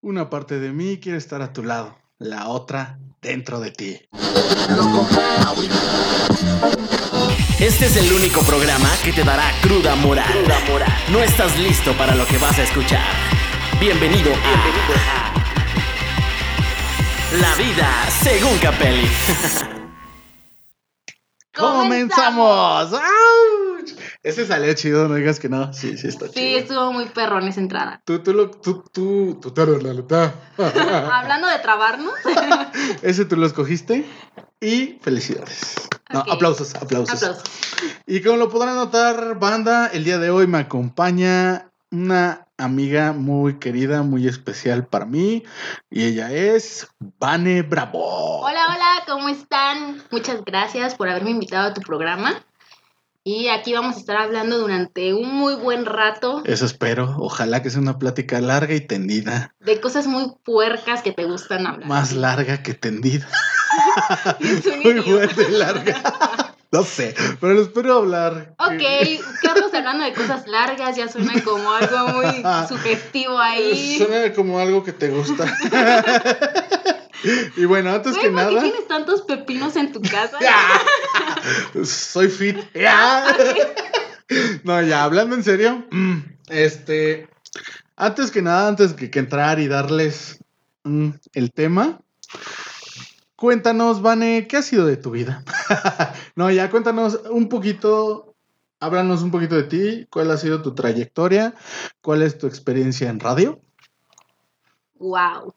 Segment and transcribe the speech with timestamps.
[0.00, 4.00] Una parte de mí quiere estar a tu lado, la otra dentro de ti.
[7.58, 10.32] Este es el único programa que te dará cruda moral.
[11.10, 13.04] No estás listo para lo que vas a escuchar.
[13.80, 15.32] Bienvenido a
[17.40, 17.88] La vida
[18.22, 19.08] según Capelli.
[21.52, 22.92] ¡Comenzamos!
[22.92, 23.47] ¡Auch!
[24.28, 25.72] Ese salió chido, no digas que no.
[25.72, 26.58] Sí, sí, está Sí, chido.
[26.58, 28.02] estuvo muy perrón esa entrada.
[28.04, 29.54] Tú, tú, lo, tú, tú, tú.
[30.58, 32.12] Hablando de trabarnos,
[33.02, 34.04] Ese tú lo escogiste
[34.60, 35.88] y felicidades.
[36.12, 36.26] No, Ok.
[36.32, 37.22] aplausos, aplausos.
[37.22, 37.42] aplausos.
[38.06, 43.58] Y como lo podrán notar, banda, el día de hoy me acompaña una amiga muy
[43.58, 45.42] querida, muy especial para mí.
[45.90, 46.86] Y ella es
[47.18, 48.40] Vane Bravo.
[48.42, 50.02] Hola, hola, ¿cómo están?
[50.10, 52.42] Muchas gracias por haberme invitado a tu programa.
[53.30, 57.14] Y aquí vamos a estar hablando durante un muy buen rato Eso espero.
[57.18, 59.54] Ojalá que sea una plática larga y tendida.
[59.60, 61.86] de cosas muy puercas que te gustan hablar.
[61.86, 63.28] Más larga que tendida.
[64.40, 66.54] Es un Muy fuerte larga.
[66.70, 68.54] No sé, pero lo espero hablar.
[68.58, 68.82] Ok,
[69.42, 72.26] Carlos hablando de cosas largas ya suena como algo muy
[72.68, 73.96] sugestivo ahí.
[73.96, 75.46] Suena como algo que te gusta.
[77.56, 78.60] y bueno, antes Güey, que ¿por qué nada.
[78.62, 80.38] tienes tantos pepinos en tu casa?
[81.84, 82.58] Soy fit.
[84.64, 85.86] No, ya, hablando en serio.
[85.90, 87.28] mm, Este.
[87.96, 90.38] Antes que nada, antes que, que entrar y darles
[90.84, 91.98] mm, el tema.
[93.38, 95.44] Cuéntanos, Vane, ¿qué ha sido de tu vida?
[96.34, 98.34] no, ya cuéntanos un poquito.
[98.80, 100.06] Háblanos un poquito de ti.
[100.10, 101.54] ¿Cuál ha sido tu trayectoria?
[102.02, 103.60] ¿Cuál es tu experiencia en radio?
[104.94, 105.54] Wow.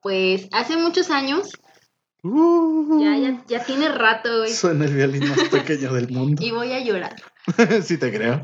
[0.00, 1.52] Pues hace muchos años,
[2.26, 4.50] Uh, ya, ya, ya tiene rato, güey.
[4.50, 6.42] Suena el violín más pequeño del mundo.
[6.42, 7.16] Y voy a llorar.
[7.82, 8.40] sí, te creo.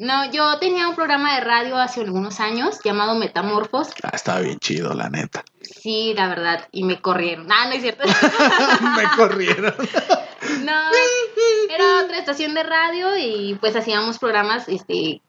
[0.00, 3.88] No, yo tenía un programa de radio hace algunos años llamado Metamorfos.
[4.02, 5.44] Ah, estaba bien chido, la neta.
[5.60, 7.46] Sí, la verdad, y me corrieron.
[7.52, 8.04] Ah, no es cierto.
[8.96, 9.74] Me corrieron.
[10.64, 10.80] no,
[11.68, 15.20] era otra estación de radio y pues hacíamos programas, este,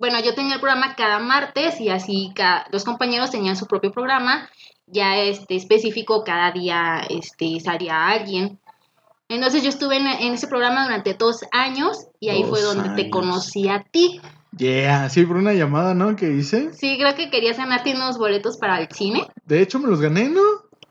[0.00, 3.92] bueno, yo tenía el programa cada martes y así ca- los compañeros tenían su propio
[3.92, 4.50] programa,
[4.86, 8.58] ya este específico cada día este salía alguien.
[9.28, 13.10] Entonces yo estuve en, en ese programa durante dos años y ahí fue donde te
[13.10, 14.20] conocí a ti.
[14.56, 16.16] Yeah, sí, por una llamada, ¿no?
[16.16, 16.72] Que hice.
[16.72, 19.26] Sí, creo que querías ganarte unos boletos para el cine.
[19.44, 20.40] De hecho, me los gané, ¿no?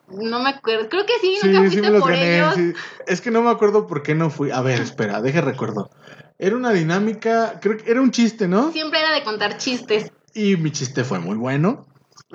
[0.07, 0.87] No me acuerdo.
[0.89, 2.37] Creo que sí, Sí, nunca sí fuiste me los por gané.
[2.37, 2.53] ellos.
[2.55, 2.73] sí.
[3.07, 4.51] Es que no me acuerdo por qué no fui.
[4.51, 5.89] A ver, espera, deje recuerdo.
[6.37, 8.71] Era una dinámica, creo que era un chiste, ¿no?
[8.71, 10.11] Siempre era de contar chistes.
[10.33, 11.85] Y mi chiste fue muy bueno.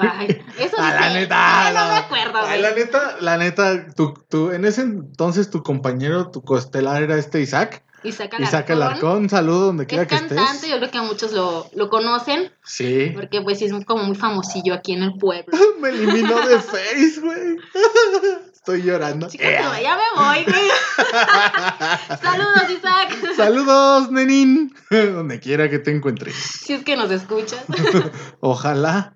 [0.00, 0.28] Ay,
[0.58, 0.82] eso sí.
[0.82, 4.82] Ah, la neta, no me acuerdo, Ay, la neta, la neta, tú, tú, en ese
[4.82, 7.82] entonces tu compañero, tu costelar era este Isaac.
[8.02, 9.10] Isaac Isaac Alarcón.
[9.10, 10.70] Alarcón, saludo donde quiera Es que cantante, estés.
[10.70, 13.10] yo creo que a muchos lo, lo conocen, Sí.
[13.14, 15.52] porque pues sí es como muy famosillo aquí en el pueblo.
[15.80, 17.56] Me eliminó de Face, güey.
[18.60, 19.26] Estoy llorando.
[19.28, 20.68] Chicos, no, ya me voy, güey.
[22.22, 23.34] Saludos, Isaac.
[23.34, 24.74] Saludos, nenín.
[24.90, 26.36] Donde quiera que te encuentres.
[26.36, 27.64] Si es que nos escuchas.
[28.40, 29.14] Ojalá.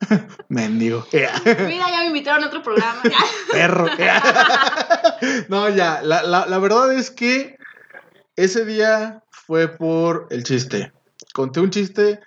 [0.48, 1.06] Mendigo.
[1.12, 3.02] Mira, ya me invitaron a otro programa.
[3.52, 3.86] Perro.
[5.48, 6.00] No, ya.
[6.02, 7.58] La, la- la verdad es que
[8.36, 10.90] ese día fue por el chiste.
[11.34, 12.20] Conté un chiste.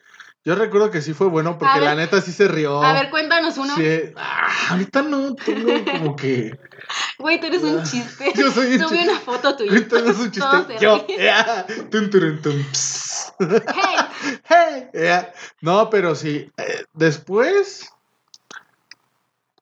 [0.47, 1.83] Yo recuerdo que sí fue bueno porque A ver.
[1.89, 2.81] la neta sí se rió.
[2.81, 3.75] A ver, cuéntanos uno.
[3.75, 4.13] Sí.
[4.15, 6.57] Ah, ahorita no tengo como que.
[7.19, 8.31] Güey, tú eres un chiste.
[8.35, 9.11] Yo soy un Subí chiste.
[9.11, 9.71] una foto tuya.
[9.71, 10.77] Ahorita no es un chiste.
[10.79, 11.05] Yo.
[11.05, 11.89] ríen.
[11.89, 13.33] Tum, turum, tum, ps.
[13.41, 15.33] Hey, Hey, yeah.
[15.59, 16.49] No, pero sí.
[16.55, 17.89] eh, después,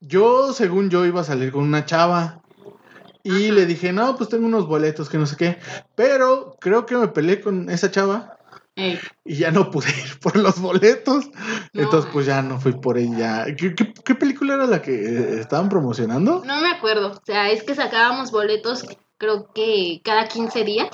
[0.01, 2.41] yo, según yo, iba a salir con una chava.
[3.24, 5.57] Y le dije, no, pues tengo unos boletos que no sé qué.
[5.95, 8.34] Pero creo que me peleé con esa chava
[8.78, 11.30] Ey, y ya no pude ir por los boletos.
[11.74, 11.81] No.
[11.84, 13.46] Entonces, pues ya no fui por ella.
[13.58, 16.44] ¿Qué, qué- qué película era la que eh, estaban promocionando?
[16.46, 17.12] No me acuerdo.
[17.12, 18.86] O sea, es que sacábamos boletos,
[19.18, 20.90] creo que cada 15 días.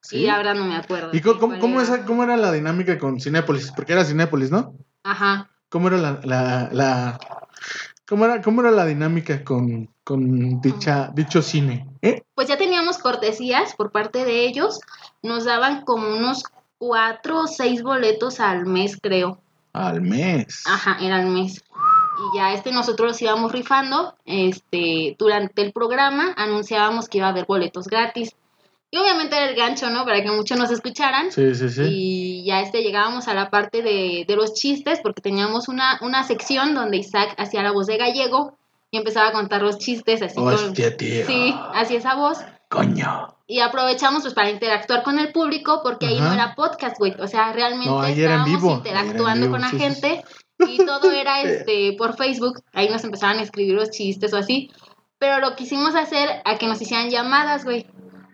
[0.00, 0.18] Sí.
[0.18, 1.10] Y ahora no me acuerdo.
[1.12, 1.82] ¿Y cómo, cómo, era.
[1.82, 3.72] esa- cómo era la dinámica con Cinépolis?
[3.74, 4.74] Porque era Cinépolis, ¿no?
[5.02, 5.50] Ajá.
[5.70, 7.18] ¿Cómo era la, la, la-
[8.06, 11.88] cómo era, cómo era la dinámica con, con dicha, dicho cine?
[12.02, 12.22] ¿Eh?
[12.34, 14.78] Pues ya teníamos cortesías por parte de ellos.
[15.22, 16.44] Nos daban como unos
[16.86, 19.38] cuatro o seis boletos al mes, creo.
[19.72, 20.64] Al mes.
[20.66, 21.62] Ajá, era al mes.
[22.18, 24.14] Y ya este nosotros los íbamos rifando.
[24.26, 28.32] Este, durante el programa anunciábamos que iba a haber boletos gratis.
[28.90, 30.04] Y obviamente era el gancho, ¿no?
[30.04, 31.32] Para que muchos nos escucharan.
[31.32, 31.82] Sí, sí, sí.
[31.86, 36.22] Y ya este llegábamos a la parte de, de los chistes, porque teníamos una, una
[36.22, 38.56] sección donde Isaac hacía la voz de gallego
[38.90, 40.54] y empezaba a contar los chistes así con.
[40.54, 41.26] Hostia, tío.
[41.26, 42.38] Sí, así esa voz.
[42.74, 43.28] Coño.
[43.46, 47.14] Y aprovechamos pues para interactuar con el público, porque ahí no era podcast, güey.
[47.20, 50.24] O sea, realmente No, estábamos vivo, interactuando con la sí, gente
[50.66, 52.62] Y todo era este por Facebook.
[52.72, 54.70] Ahí nos empezaban a escribir los chistes o así.
[55.18, 57.86] Pero lo quisimos hacer a que nos hicieran llamadas, güey.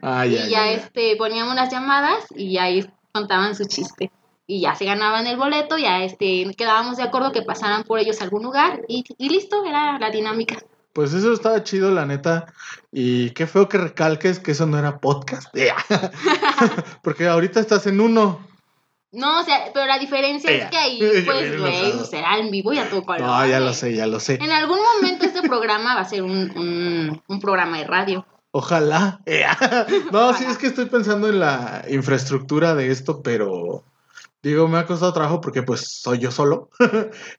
[0.02, 0.70] Ah, Y ya, ya, ya, ya.
[0.72, 4.10] este, poníamos las llamadas y ahí contaban su chiste.
[4.46, 8.20] Y ya se ganaban el boleto, ya este, quedábamos de acuerdo que pasaran por ellos
[8.20, 10.56] a algún lugar y, y listo, era la dinámica.
[10.92, 12.52] Pues eso estaba chido, la neta.
[12.90, 15.48] Y qué feo que recalques que eso no era podcast.
[17.02, 18.46] Porque ahorita estás en uno.
[19.12, 22.72] No, o sea, pero la diferencia es que ahí, Yo pues, güey, era en vivo
[22.72, 23.22] y a todo color.
[23.22, 24.38] No, ya lo sé, ya lo sé.
[24.40, 28.26] En algún momento este programa va a ser un, un, un programa de radio.
[28.52, 29.20] Ojalá.
[30.12, 33.84] No, sí, es que estoy pensando en la infraestructura de esto, pero
[34.42, 36.68] digo, me ha costado trabajo porque pues soy yo solo.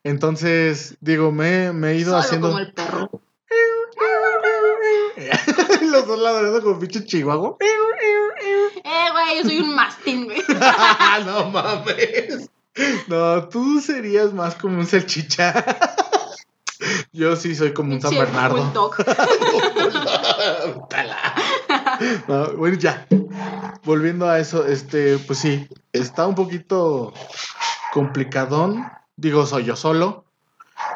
[0.04, 2.48] Entonces, digo, me, me he ido Solo haciendo...
[2.50, 3.10] como el perro.
[6.02, 7.58] Los dos ladrando como pinche chihuahua.
[7.60, 10.42] Eh, güey, yo soy un mastín, güey.
[11.26, 12.50] no mames.
[13.08, 15.64] No, tú serías más como un salchicha.
[17.12, 18.72] Yo sí soy como un San Bernardo.
[22.28, 23.06] No, bueno, ya.
[23.84, 27.14] Volviendo a eso, este, pues sí, está un poquito
[27.94, 28.88] complicadón.
[29.18, 30.26] Digo, soy yo solo.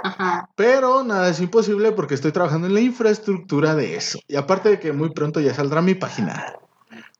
[0.05, 0.49] Ajá.
[0.55, 4.19] Pero nada es imposible porque estoy trabajando en la infraestructura de eso.
[4.27, 6.53] Y aparte de que muy pronto ya saldrá mi página.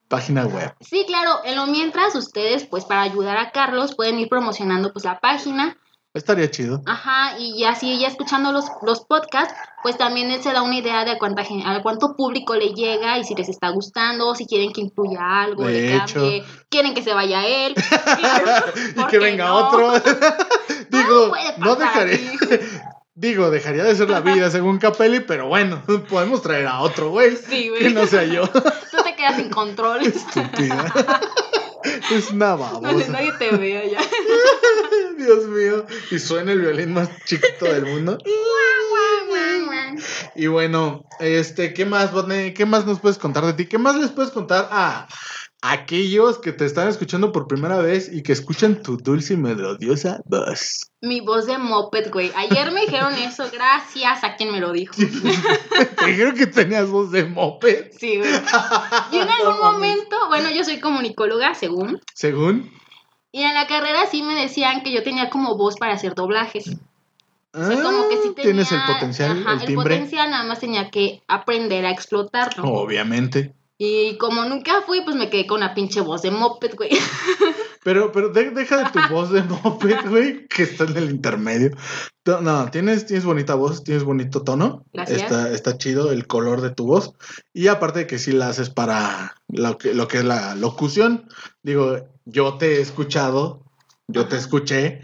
[0.06, 0.72] Página web.
[0.80, 5.04] Sí, claro, en lo mientras ustedes, pues para ayudar a Carlos, pueden ir promocionando pues
[5.04, 5.76] la página.
[6.16, 6.80] Estaría chido.
[6.86, 9.52] Ajá, y así ya escuchando los, los podcasts,
[9.82, 13.18] pues también él se da una idea de a, cuánta, a cuánto público le llega
[13.18, 16.14] y si les está gustando, si quieren que incluya algo, De le hecho.
[16.20, 17.74] cambie, quieren que se vaya él.
[18.96, 19.68] Y ¿por que venga no?
[19.68, 19.92] otro.
[20.90, 22.20] Digo, no dejaré.
[23.14, 27.36] Digo, dejaría de ser la vida según Capelli, pero bueno, podemos traer a otro güey.
[27.36, 27.94] Sí, Que güey.
[27.94, 28.46] no sea yo.
[28.48, 28.62] Tú
[29.04, 30.02] te quedas sin control.
[30.02, 30.92] Estúpida.
[32.10, 33.10] Es una babosa.
[33.12, 33.98] nadie te vea ya.
[35.26, 35.86] Dios mío.
[36.10, 38.18] Y suena el violín más chiquito del mundo.
[40.34, 42.52] Y bueno, este, ¿qué más, Botne?
[42.52, 43.66] ¿Qué más nos puedes contar de ti?
[43.66, 45.08] ¿Qué más les puedes contar a
[45.62, 50.20] aquellos que te están escuchando por primera vez y que escuchan tu dulce y melodiosa
[50.26, 50.90] voz?
[51.00, 52.30] Mi voz de moped, güey.
[52.36, 54.94] Ayer me dijeron eso, gracias a quien me lo dijo.
[55.98, 57.92] Te dijeron que tenías voz de moped.
[57.98, 58.30] Sí, güey.
[59.12, 62.00] Yo en algún momento, bueno, yo soy comunicóloga, según.
[62.14, 62.70] Según.
[63.36, 66.68] Y en la carrera sí me decían que yo tenía como voz para hacer doblajes.
[67.52, 69.90] O sea, Ah, como que sí tenía, tienes el potencial, ajá, el timbre.
[69.96, 72.64] potencial, nada más tenía que aprender a explotarlo.
[72.64, 73.52] Obviamente.
[73.78, 76.90] Y como nunca fui, pues me quedé con una pinche voz de moped, güey.
[77.84, 81.70] Pero, pero de- deja de tu voz de moped, güey, que está en el intermedio.
[82.24, 84.84] No, tienes, tienes bonita voz, tienes bonito tono.
[84.92, 85.22] Gracias.
[85.22, 87.12] Está, está chido el color de tu voz.
[87.54, 91.28] Y aparte de que sí la haces para lo que, lo que es la locución.
[91.62, 93.62] Digo, yo te he escuchado,
[94.08, 95.00] yo te escuché.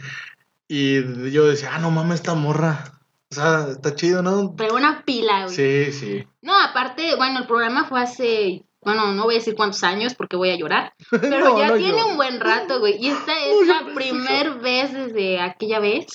[0.66, 2.98] Y yo decía, ah, no mames, esta morra.
[3.32, 4.54] O sea, está chido, ¿no?
[4.56, 5.56] Pero una pila, güey.
[5.56, 6.28] Sí, sí.
[6.42, 10.36] No, aparte, bueno, el programa fue hace, bueno, no voy a decir cuántos años porque
[10.36, 13.02] voy a llorar, pero No, ya no tiene un buen rato, güey.
[13.02, 16.06] Y esta No es la llores, primer vez desde aquella vez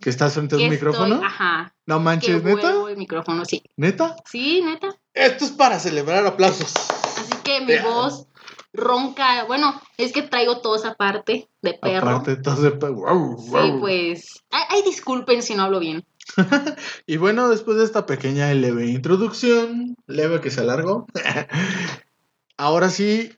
[0.00, 1.14] ¿Que estás frente a un micrófono?
[1.16, 2.72] estoy, ajá, No que manches, neta.
[2.88, 3.64] el micrófono, sí.
[3.76, 4.14] ¿Neta?
[4.30, 4.96] Sí, neta.
[5.12, 6.72] Esto es para celebrar aplausos.
[6.76, 8.28] Así que mi voz
[8.72, 12.08] ronca, bueno, es que traigo tos aparte de perro.
[12.10, 16.04] Aparte, entonces, pues, wow, Sí, pues, ay, ay, disculpen si no hablo bien.
[17.06, 21.06] Y bueno, después de esta pequeña y leve introducción, leve que se alargó,
[22.56, 23.32] ahora sí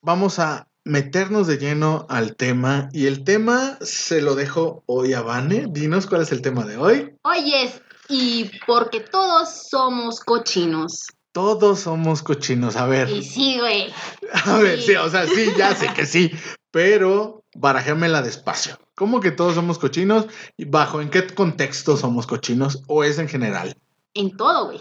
[0.00, 2.88] vamos a meternos de lleno al tema.
[2.92, 5.66] Y el tema se lo dejo hoy a Vane.
[5.70, 7.14] Dinos cuál es el tema de hoy.
[7.22, 11.06] Oyes, y porque todos somos cochinos.
[11.32, 12.76] Todos somos cochinos.
[12.76, 13.92] A ver, Y sí, güey.
[14.44, 14.86] a ver, sí.
[14.86, 16.32] sí, o sea, sí, ya sé que sí,
[16.70, 18.78] pero barajémela despacio.
[18.94, 20.26] ¿Cómo que todos somos cochinos?
[20.56, 22.82] ¿Y bajo en qué contexto somos cochinos?
[22.86, 23.76] ¿O es en general?
[24.14, 24.80] En todo, güey.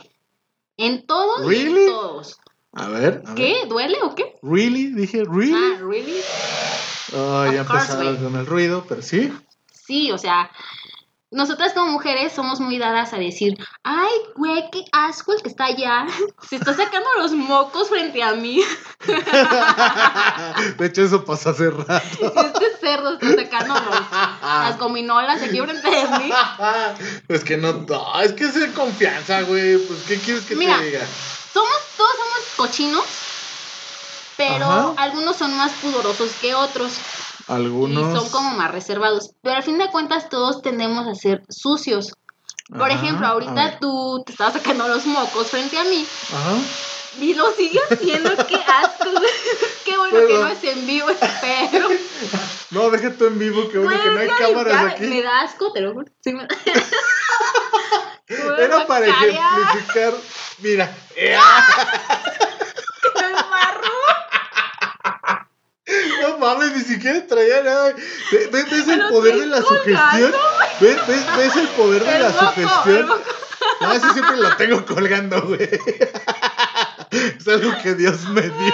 [0.78, 1.86] En todos y Really?
[1.86, 2.40] en todos.
[2.74, 3.24] A ver.
[3.26, 3.36] a ver.
[3.36, 3.66] ¿Qué?
[3.68, 4.36] ¿Duele o qué?
[4.44, 4.94] ¿Really?
[4.94, 5.54] Dije, ¿really?
[5.54, 6.20] Ah, ¿really?
[7.16, 9.34] Oh, ya empezaron con el ruido, pero sí.
[9.72, 10.52] Sí, o sea,
[11.29, 15.65] nosotras como mujeres somos muy dadas a decir, ay, güey, qué asco el que está
[15.65, 16.07] allá.
[16.50, 18.62] Se está sacando los mocos frente a mí.
[20.77, 22.34] De hecho, eso pasó hace rato.
[22.57, 26.31] Este cerdo está sacando los- las gominolas aquí frente de mí.
[27.27, 29.77] Es que no, no, es que es de confianza, güey.
[29.79, 30.77] Pues, ¿qué quieres que Mira.
[30.77, 31.05] te diga?
[31.53, 33.05] Somos, todos somos cochinos,
[34.38, 34.93] pero Ajá.
[34.98, 36.93] algunos son más pudorosos que otros.
[37.48, 38.13] Algunos.
[38.13, 39.32] Y son como más reservados.
[39.42, 42.13] Pero al fin de cuentas todos tendemos a ser sucios.
[42.70, 46.06] Por Ajá, ejemplo, ahorita tú te estabas sacando los mocos frente a mí.
[46.34, 46.56] Ajá.
[47.20, 49.10] Y lo sigue haciendo, qué asco.
[49.86, 51.88] Qué bueno que no es en vivo, espero.
[52.70, 55.06] No, deja tú en vivo, que bueno que no hay cámaras aquí.
[55.06, 56.12] Me da asco, te lo juro.
[56.22, 56.46] Sí me.
[58.27, 60.13] Era para ejemplificar.
[60.58, 60.94] Mira.
[61.16, 61.32] Me
[63.25, 64.07] embarró.
[66.22, 67.94] No mames, ni siquiera traía nada.
[68.32, 70.34] Ve- ve- ¿Ves, el poder de la sugestión?
[70.82, 73.10] ¿Ves, ves, ves el poder de la sugestión?
[73.82, 75.70] No, ese siempre lo tengo colgando, güey.
[77.10, 78.74] Es algo que Dios me dio.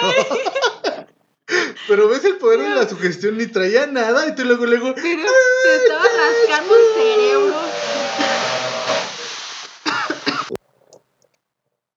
[1.86, 4.92] Pero ves el poder de la sugestión, ni traía nada, y tú luego, luego.
[4.94, 5.28] Pero
[5.62, 7.54] se estaba rascando el cerebro.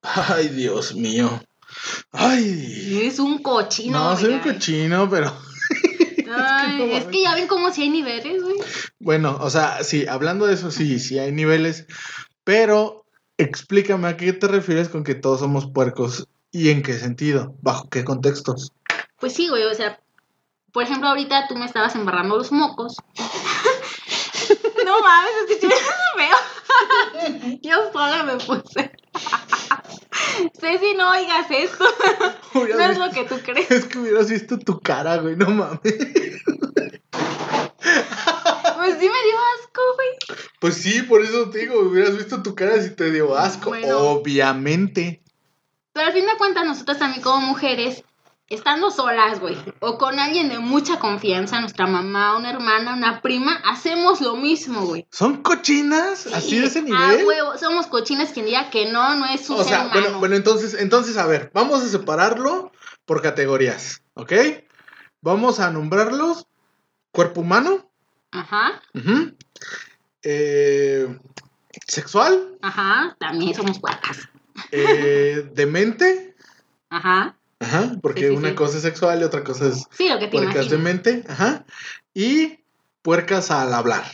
[0.04, 1.42] Ay, Dios mío.
[2.12, 3.02] Ay.
[3.04, 4.00] Es un cochino.
[4.00, 4.54] No, soy un oiga.
[4.54, 5.34] cochino, pero.
[6.30, 8.58] Ay, no es que ya ven cómo si hay niveles, güey.
[9.00, 11.86] Bueno, o sea, sí, hablando de eso, sí, sí hay niveles.
[12.44, 13.06] Pero
[13.38, 17.90] explícame a qué te refieres con que todos somos puercos y en qué sentido, bajo
[17.90, 18.72] qué contextos.
[19.20, 20.00] Pues sí, güey, o sea,
[20.72, 22.96] por ejemplo, ahorita tú me estabas embarrando los mocos.
[24.86, 25.74] no mames, escuché
[26.16, 27.60] feo.
[27.62, 28.92] Yo sola me puse.
[30.60, 31.86] Ceci, no oigas esto.
[32.54, 33.70] No es lo que tú crees.
[33.70, 35.80] Es que hubieras visto tu cara, güey, no mames.
[38.78, 40.40] Pues sí me dio asco, güey.
[40.60, 43.70] Pues sí, por eso te digo, hubieras visto tu cara si te dio asco.
[43.70, 44.00] Bueno.
[44.00, 45.22] Obviamente.
[45.94, 48.04] Pero al fin de cuentas, nosotras también como mujeres,
[48.50, 53.62] estando solas, güey, o con alguien de mucha confianza, nuestra mamá, una hermana, una prima,
[53.66, 55.06] hacemos lo mismo, güey.
[55.12, 56.28] ¿Son cochinas?
[56.28, 57.26] ¿Así Sí, de ese Ah, nivel?
[57.26, 60.02] huevo, somos cochinas quien diga que no, no es un o ser sea, humano.
[60.02, 62.72] bueno, bueno, entonces, entonces, a ver, vamos a separarlo
[63.06, 64.32] por categorías, ¿ok?
[65.22, 66.48] Vamos a nombrarlos
[67.12, 67.90] cuerpo humano,
[68.32, 68.82] Ajá,
[70.24, 71.08] eh,
[71.88, 74.28] sexual, ajá, también somos puercas.
[74.72, 76.36] eh, demente,
[76.90, 78.56] Ajá, ajá, porque Sí, sí, una sí.
[78.56, 80.72] cosa es sexual y otra cosa es sí, lo que te puercas imaginas.
[80.72, 81.66] demente, ajá,
[82.14, 82.60] y
[83.02, 84.06] puercas al hablar,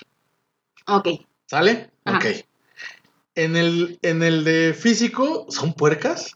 [0.87, 1.07] Ok,
[1.47, 1.91] ¿sale?
[2.05, 2.17] Ajá.
[2.17, 2.25] Ok.
[3.35, 6.33] En el, en el de físico, ¿son puercas?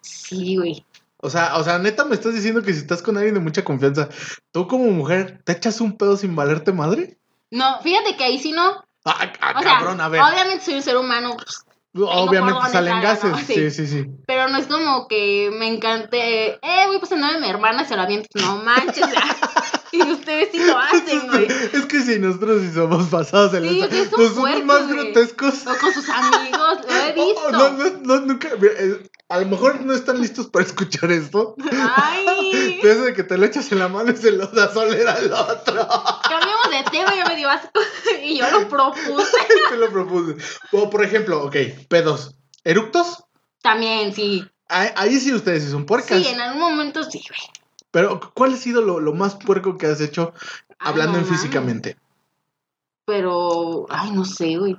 [0.00, 0.84] sí, güey.
[1.20, 3.64] O sea, o sea, neta me estás diciendo que si estás con alguien de mucha
[3.64, 4.08] confianza,
[4.52, 7.18] tú como mujer, ¿te echas un pedo sin valerte madre?
[7.50, 8.84] No, fíjate que ahí sí no.
[9.04, 10.20] Ah, ah, O sea, cabrón, a ver.
[10.20, 11.64] obviamente soy un ser humano, pues,
[11.94, 13.30] Obviamente por dónde salen gases.
[13.30, 13.38] ¿no?
[13.38, 13.70] Sí, Sí.
[13.70, 14.06] sí, sí.
[14.26, 16.54] pero no es como que me encante.
[16.54, 18.28] Eh, güey, pues andaba mi hermana, se lo aviento.
[18.34, 19.06] No manches,
[19.92, 21.46] Y ustedes sí lo hacen, güey.
[21.72, 24.64] Es que si nosotros sí somos pasados en Sí, la ustedes son Nos somos puercos,
[24.66, 25.66] más grotescos.
[25.66, 27.40] O con sus amigos, lo he Oh, visto.
[27.46, 28.48] oh, no, no, no, nunca.
[28.60, 31.54] mira, eh, a lo mejor no están listos para escuchar esto.
[31.96, 32.78] Ay.
[32.82, 35.06] Desde de que te lo echas en la mano y se lo das a oler
[35.08, 35.88] al otro.
[36.28, 37.80] Cambiamos de tema, ya me dio asco.
[38.24, 39.36] Y yo lo propuse.
[39.70, 40.36] Te lo propuse.
[40.72, 41.56] O, por ejemplo, ok,
[41.88, 42.36] pedos.
[42.64, 43.24] ¿Eructos?
[43.62, 44.44] También, sí.
[44.68, 46.18] Ahí, ahí sí ustedes sí son puercas.
[46.22, 47.40] Sí, en algún momento sí, güey.
[47.90, 50.32] Pero, ¿cuál ha sido lo, lo más puerco que has hecho
[50.78, 51.96] hablando en físicamente?
[53.04, 54.78] Pero, ay, no sé, güey.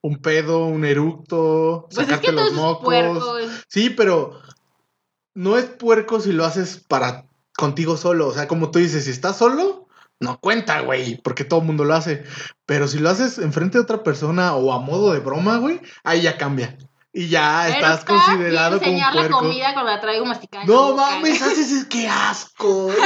[0.00, 2.84] Un pedo, un eructo, Pues es sacarte que todo los es mocos.
[2.84, 3.36] puerco.
[3.68, 4.40] Sí, pero
[5.34, 7.26] no es puerco si lo haces para
[7.56, 8.28] contigo solo.
[8.28, 9.86] O sea, como tú dices, si estás solo,
[10.20, 12.24] no cuenta, güey, porque todo el mundo lo hace.
[12.66, 16.22] Pero si lo haces enfrente de otra persona o a modo de broma, güey, ahí
[16.22, 16.76] ya cambia.
[17.16, 20.64] Y ya estás está considerado como enseñar la comida cuando la traigo masticada.
[20.64, 21.52] No mames, güey.
[21.52, 22.90] haces es que asco.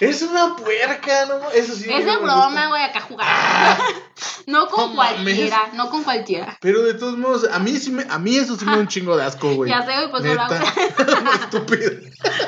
[0.00, 1.84] Es una, puerca, no Eso sí.
[1.90, 3.26] Es no de broma, güey, acá jugar.
[3.30, 3.78] Ah,
[4.46, 6.56] no con no cualquiera, no con cualquiera.
[6.62, 8.88] pero de todos modos, a mí sí me, a mí eso sí me da un
[8.88, 9.70] chingo de asco, güey.
[9.70, 10.54] Ya sé, güey, pues no lo hago.
[10.54, 11.34] Neta.
[11.34, 11.90] Estúpido.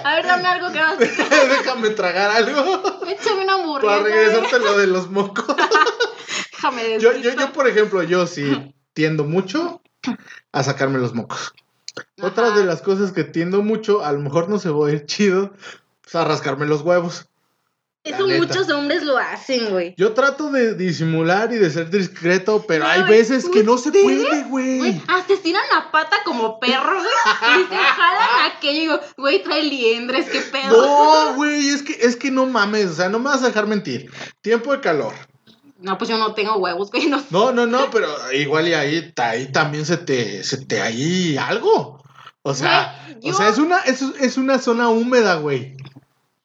[0.02, 3.04] A ver, dame algo que no Déjame tragar algo.
[3.06, 3.96] Échame una hamburguesa.
[3.96, 5.54] Para regresarte lo de los mocos.
[6.52, 7.40] Déjame Yo, yo, despisto.
[7.40, 9.81] yo, por ejemplo, yo sí tiendo mucho
[10.52, 11.52] a sacarme los mocos.
[12.20, 12.50] Ajá.
[12.56, 15.52] de las cosas que tiendo mucho, a lo mejor no se va a ir chido,
[16.02, 17.26] pues a rascarme los huevos.
[18.04, 19.94] Eso muchos hombres lo hacen, güey.
[19.96, 23.92] Yo trato de disimular y de ser discreto, pero hay Ay, veces que no se
[23.92, 25.02] puede, Güey, güey.
[25.06, 27.62] hasta estiran la pata como perros, güey.
[27.62, 30.84] Y se jalan aquello y digo, güey, trae liendres, qué pedo.
[30.84, 33.68] No, güey, es que, es que no mames, o sea, no me vas a dejar
[33.68, 34.10] mentir.
[34.40, 35.12] Tiempo de calor.
[35.82, 37.06] No, pues yo no tengo huevos, güey.
[37.06, 37.22] No.
[37.30, 42.02] No, no, no, pero igual y ahí, ahí también se te, se te ahí algo.
[42.42, 45.76] O sea, Güey, o sea, es una, es, es una zona húmeda, güey.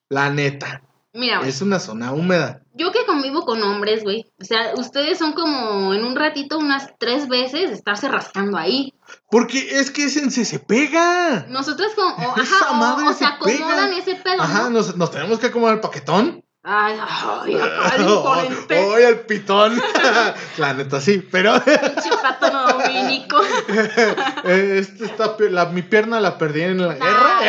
[0.10, 0.82] La neta.
[1.14, 1.50] Mira, güey.
[1.50, 2.62] Es una zona húmeda.
[2.76, 4.32] Yo que convivo con hombres, güey.
[4.40, 8.94] O sea, ustedes son como en un ratito unas tres veces estarse rascando ahí.
[9.32, 11.48] Porque es que ese se, se pega.
[11.50, 13.98] Nosotras como, o, Esa ajá, o- madre o, se se acomodan pega.
[13.98, 14.70] ese pedo, Ajá, ¿no?
[14.70, 16.44] nos, nos tenemos que acomodar el paquetón.
[16.70, 18.78] Ay, ay, acá el.
[18.78, 19.82] Hoy pitón.
[20.58, 23.42] La neta sí, pero Pinche pato no dominico.
[24.44, 27.40] eh, este está la- mi pierna la perdí en la guerra.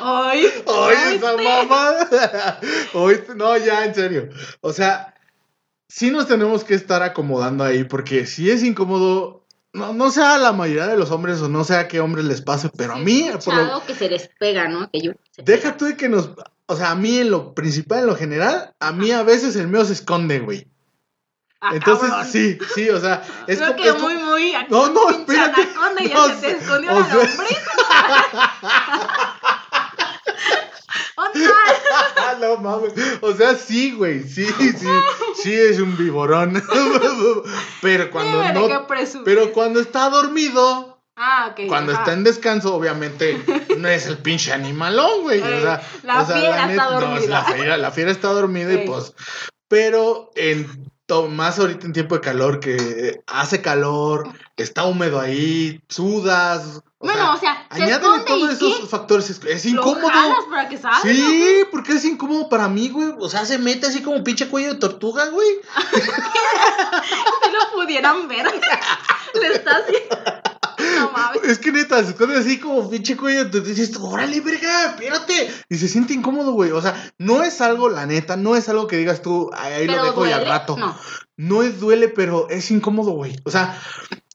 [0.00, 2.60] Ay, Oye, ay, esa mamada.
[2.94, 4.28] Oye, no, ya, en serio.
[4.62, 5.14] O sea,
[5.88, 9.37] sí nos tenemos que estar acomodando ahí, porque si es incómodo,
[9.72, 12.42] no, no sea la mayoría de los hombres o no sea a qué hombres les
[12.42, 14.90] pase, pero a mí, por lo- que se les pega, ¿no?
[14.90, 15.12] Que yo.
[15.30, 16.30] se deja tú de que nos.
[16.66, 19.68] O sea, a mí en lo principal, en lo general, a mí a veces el
[19.68, 20.68] mío se esconde, güey.
[21.60, 22.28] Ah, Entonces, cabrón.
[22.30, 23.82] sí, sí, o sea, es Creo como.
[23.82, 24.52] que es muy, muy.
[24.70, 25.62] No, no, espérate.
[25.62, 27.58] anaconda y ya No, se te escondió o la sea- lombriz.
[32.20, 32.92] Ah, no mames.
[33.20, 34.22] O sea, sí, güey.
[34.24, 34.86] Sí, sí.
[35.42, 36.62] Sí es un viborón.
[37.82, 38.86] Pero cuando no.
[39.24, 41.66] Pero cuando está dormido, Ah, ok.
[41.66, 42.02] cuando ajá.
[42.02, 43.42] está en descanso, obviamente
[43.76, 45.40] no es el pinche animalón, güey.
[45.40, 47.26] O sea, La o sea, fiera está no, dormida.
[47.28, 49.14] la, fiera, la fiera está dormida y pues.
[49.66, 50.90] Pero en
[51.30, 56.82] más ahorita en tiempo de calor, que hace calor, está húmedo ahí, sudas.
[57.00, 58.86] O Bueno, sea, o sea, esconde todos esos ¿qué?
[58.86, 59.30] factores.
[59.30, 60.08] Es, es ¿Lo incómodo.
[60.08, 61.00] jalas para que salga?
[61.02, 63.14] Sí, porque es incómodo para mí, güey.
[63.18, 65.48] O sea, se mete así como pinche cuello de tortuga, güey.
[67.44, 68.46] Si lo pudieran ver.
[69.34, 70.37] Le está haciendo.
[70.98, 71.42] No mames.
[71.44, 73.74] Es que neta, se esconde así como pinche cuello tortuga.
[73.74, 75.52] Dices, órale, verga, espérate.
[75.68, 76.70] Y se siente incómodo, güey.
[76.72, 79.86] O sea, no es algo, la neta, no es algo que digas tú, "Ay, ahí
[79.86, 80.76] lo dejo y al rato.
[80.76, 80.96] No.
[81.36, 83.36] No es duele, pero es incómodo, güey.
[83.44, 83.80] O sea,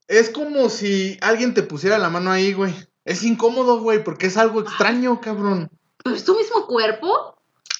[0.07, 2.73] es como si alguien te pusiera la mano ahí, güey.
[3.05, 5.69] Es incómodo, güey, porque es algo extraño, cabrón.
[6.03, 7.35] Pero es tu mismo cuerpo.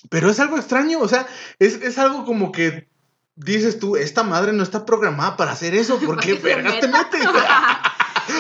[0.10, 1.26] Pero es algo extraño, o sea,
[1.60, 2.90] es, es algo como que
[3.36, 6.80] dices tú, esta madre no está programada para hacer eso, ¿por qué Porque se vergas
[6.80, 7.22] te metes?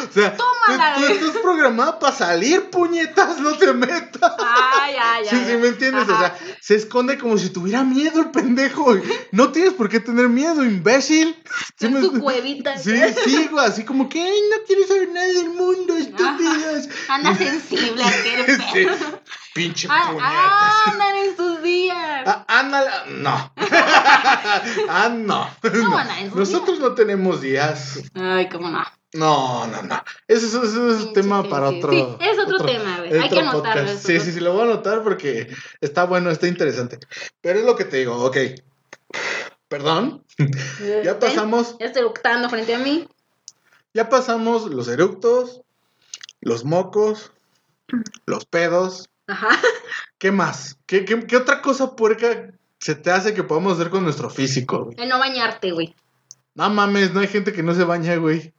[0.09, 4.31] o sea, tú, Tómala, tú estás programada para salir, puñetas, no te metas.
[4.39, 5.29] Ah, ya, ya.
[5.29, 5.47] Sí, ya.
[5.47, 6.07] sí, ¿me entiendes?
[6.09, 8.95] O sea, se esconde como si tuviera miedo el pendejo.
[9.31, 11.35] No tienes por qué tener miedo, imbécil.
[11.77, 12.77] Sí, en me- tu cuevita.
[12.77, 16.87] sí, sí, güey, así como que, ay, no quieres saber nada del mundo, estúpidos.
[17.09, 18.03] Anda sensible
[18.73, 18.87] Sí,
[19.53, 20.31] pinche Ah, puñetas.
[20.31, 22.23] ah, andan en sus días.
[22.27, 23.53] Ah, ándale, no.
[24.89, 25.49] ah, no.
[25.61, 25.99] ¿Cómo
[26.29, 27.99] sus Nosotros no tenemos días.
[28.15, 28.83] Ay, cómo no.
[29.13, 30.03] No, no, no.
[30.27, 30.73] Ese, es- ese es
[31.03, 31.91] un tema para otro.
[31.91, 33.13] Sí, es otro tema, güey.
[33.19, 36.97] Hay que anotarlo, Sí, sí, sí, lo voy a anotar porque está bueno, está interesante.
[37.41, 38.37] Pero es lo que te digo, ok.
[39.67, 40.23] Perdón.
[41.03, 43.07] Ya pasamos, Ya estoy eructando frente a mí.
[43.93, 45.61] ya pasamos los eructos,
[46.41, 47.31] los mocos,
[48.25, 49.09] los pedos.
[49.27, 49.49] Ajá.
[50.17, 50.77] ¿Qué más?
[50.85, 54.85] ¿Qué, qué, qué otra cosa puerca se te hace que podamos hacer con nuestro físico,
[54.85, 54.95] güey?
[54.99, 55.95] El no bañarte, güey.
[56.55, 58.53] No mames, no hay gente que no se baña, güey.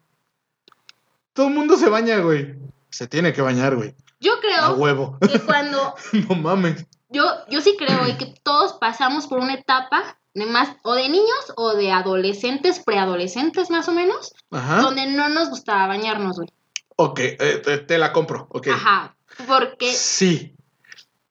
[1.35, 2.55] Todo el mundo se baña, güey.
[2.91, 3.95] Se tiene que bañar, güey.
[4.21, 5.19] Yo A creo huevo.
[5.21, 5.95] que cuando.
[6.29, 6.87] no mames.
[7.11, 10.71] Yo, yo sí creo, güey, que todos pasamos por una etapa de más.
[10.83, 14.33] O de niños o de adolescentes, preadolescentes más o menos.
[14.51, 14.81] Ajá.
[14.81, 16.49] Donde no nos gustaba bañarnos, güey.
[16.97, 18.47] Ok, eh, te, te la compro.
[18.51, 18.69] Ok.
[18.69, 19.17] Ajá.
[19.47, 19.93] Porque.
[19.93, 20.55] Sí.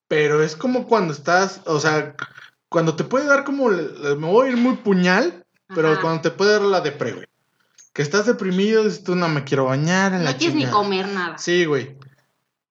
[0.10, 2.16] Pero es como cuando estás, o sea,
[2.70, 6.02] cuando te puede dar como, me voy a ir muy puñal, pero Ajá.
[6.02, 7.28] cuando te puede dar la depre, güey.
[7.94, 10.14] Que estás deprimido, dices tú no me quiero bañar.
[10.14, 10.78] en la No quieres ni chingada".
[10.84, 11.38] comer nada.
[11.38, 11.96] Sí, güey.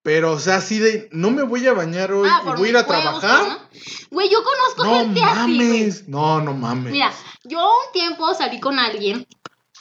[0.01, 2.69] Pero, o sea, así de, no me voy a bañar hoy Ah, y voy a
[2.71, 3.47] ir a trabajar.
[3.47, 3.59] ¿no?
[4.11, 5.69] Güey, yo conozco No gente así, güey.
[5.69, 6.07] mames.
[6.09, 6.91] No, no mames.
[6.91, 7.13] Mira,
[7.45, 9.25] yo un tiempo salí con alguien.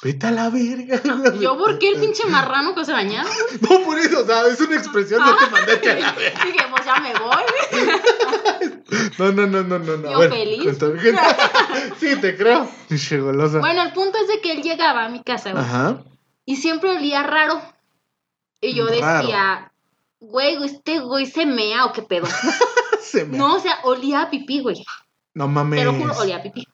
[0.01, 1.01] Vete a la verga.
[1.41, 3.29] Yo, ¿por qué el pinche marrano que se bañaba?
[3.61, 6.45] No, por eso, o sea, es una expresión, no te mandé a la verga.
[6.45, 7.21] Dije, pues ya me voy,
[7.71, 7.72] güey.
[9.19, 9.97] No, no, no, no, no.
[9.97, 10.13] no.
[10.13, 10.79] Yo ver, feliz.
[11.99, 12.69] sí, te creo.
[13.23, 13.59] Golosa.
[13.59, 15.65] Bueno, el punto es de que él llegaba a mi casa, güey.
[15.65, 16.03] Ajá.
[16.45, 17.63] Y siempre olía raro.
[18.61, 19.23] Y yo Raro.
[19.23, 19.73] decía,
[20.21, 22.27] güey, este güey se mea o qué pedo.
[23.03, 23.37] Se me...
[23.37, 24.85] No, o sea, olía a pipí, güey.
[25.35, 25.81] No mames.
[25.81, 26.67] Te lo juro, olía a pipí.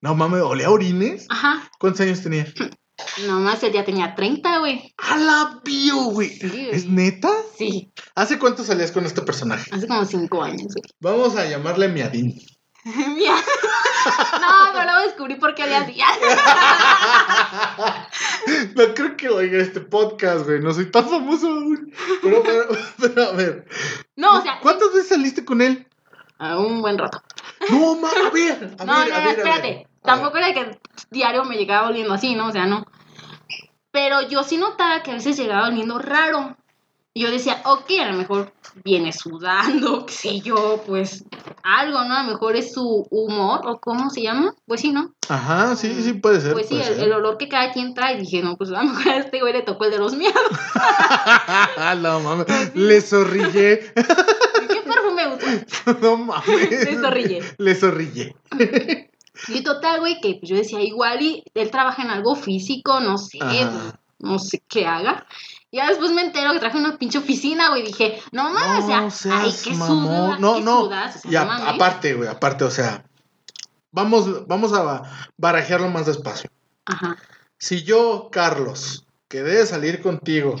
[0.00, 1.26] No mames, ¿olía a orines?
[1.28, 1.70] Ajá.
[1.78, 2.46] ¿Cuántos años tenía?
[3.26, 4.94] Nomás el día tenía 30, güey.
[4.98, 6.28] ¡A la bio, güey!
[6.30, 6.68] Sí.
[6.70, 7.30] ¿Es neta?
[7.58, 9.70] Sí, ¿Hace cuánto salías con este personaje?
[9.74, 10.84] hace como 5 años, güey.
[11.00, 12.38] Vamos a llamarle Miadín.
[12.84, 13.34] Mira.
[14.40, 15.98] No, pero luego descubrí por qué olía así.
[18.76, 20.60] No creo que oiga este podcast, güey.
[20.60, 21.92] No soy tan famoso aún.
[22.22, 22.68] Pero, pero,
[23.00, 23.66] pero, a ver.
[24.16, 25.88] No, o sea, ¿Cuántas veces saliste con él?
[26.38, 27.22] a un buen rato.
[27.70, 28.74] No, ma, a ver.
[28.78, 29.62] A No, ver, no, a espérate.
[29.62, 29.86] ver.
[30.04, 30.78] Tampoco era que
[31.10, 32.48] diario me llegaba oliendo así, ¿no?
[32.48, 32.86] O sea, no.
[33.90, 36.56] Pero yo sí notaba que a veces llegaba oliendo raro.
[37.16, 41.24] Y yo decía, ok, a lo mejor viene sudando, qué sé yo, pues
[41.62, 42.14] algo, ¿no?
[42.16, 44.52] A lo mejor es su humor, o cómo se llama.
[44.66, 45.14] Pues sí, ¿no?
[45.28, 46.52] Ajá, sí, sí puede ser.
[46.52, 48.18] Pues sí, el, el olor que cada quien trae.
[48.18, 50.42] Dije, no, pues a lo mejor a este güey le tocó el de los miedos.
[52.02, 52.74] no mames.
[52.74, 53.92] Le zorrillé.
[53.94, 55.96] ¿Qué perfume usa?
[56.02, 56.70] no mames.
[56.70, 57.42] Le zorrillé.
[57.58, 58.36] Le zorrillé.
[59.48, 63.38] Y total, güey, que yo decía, igual y él trabaja en algo físico, no sé,
[63.40, 63.98] Ajá.
[64.20, 65.26] no sé qué haga.
[65.72, 69.10] Ya después me entero que traje una pinche oficina, güey, dije, no mames, No o
[69.10, 70.80] sea, ay, qué sudas, No, qué no.
[70.82, 71.74] sudas, o sea, Y a- no mames.
[71.74, 73.04] aparte, güey, aparte, o sea,
[73.90, 75.02] vamos, vamos a
[75.36, 76.48] barajearlo más despacio.
[76.86, 77.16] Ajá,
[77.58, 80.54] Si yo, Carlos, quedé de salir contigo,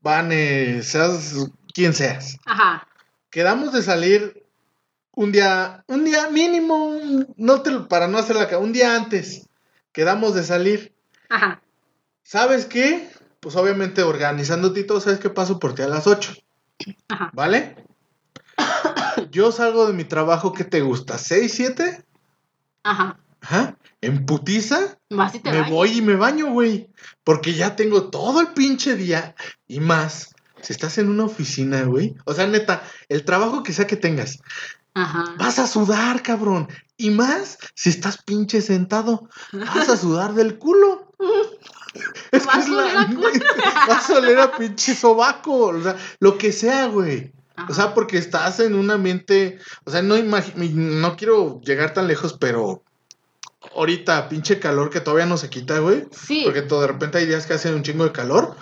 [0.00, 1.34] Vane, seas
[1.74, 2.86] quien seas, ajá,
[3.30, 4.37] quedamos de salir
[5.18, 6.96] un día, un día mínimo,
[7.36, 9.48] no te, para no hacer la un día antes,
[9.90, 10.94] quedamos de salir.
[11.28, 11.60] ajá,
[12.22, 13.10] ¿Sabes qué?
[13.40, 16.34] Pues obviamente organizándote y todo, ¿sabes qué paso por ti a las 8?
[17.08, 17.84] ajá, ¿Vale?
[19.32, 21.14] Yo salgo de mi trabajo, ¿qué te gusta?
[21.18, 22.04] ¿6, 7?
[22.84, 23.18] ajá.
[23.40, 23.76] Ajá.
[24.00, 26.90] En putiza, Vas y te me voy y me baño, güey.
[27.24, 29.34] Porque ya tengo todo el pinche día
[29.66, 30.34] y más.
[30.60, 32.14] Si estás en una oficina, güey.
[32.24, 34.38] O sea, neta, el trabajo que sea que tengas,
[34.94, 35.34] Ajá.
[35.38, 36.68] vas a sudar, cabrón.
[36.96, 41.12] Y más si estás pinche sentado, vas a sudar del culo.
[42.30, 43.06] Es que Vas es la.
[43.88, 45.68] Vas a oler a pinche sobaco.
[45.68, 47.32] O sea, lo que sea, güey.
[47.56, 47.66] Ajá.
[47.70, 49.58] O sea, porque estás en un ambiente.
[49.84, 52.84] O sea, no no quiero llegar tan lejos, pero
[53.74, 56.06] ahorita, pinche calor que todavía no se quita, güey.
[56.12, 58.54] sí, Porque todo, de repente hay días que hacen un chingo de calor.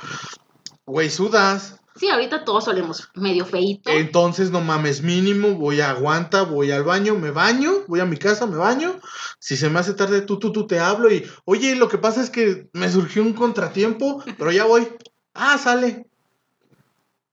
[0.87, 1.81] Güey, sudas.
[1.99, 3.91] Sí, ahorita todos solemos medio feíto.
[3.91, 8.17] Entonces, no mames, mínimo, voy a aguanta, voy al baño, me baño, voy a mi
[8.17, 9.01] casa, me baño.
[9.39, 12.23] Si se me hace tarde, tú, tú, tú te hablo y, oye, lo que pasa
[12.23, 14.89] es que me surgió un contratiempo, pero ya voy.
[15.35, 16.07] Ah, sale.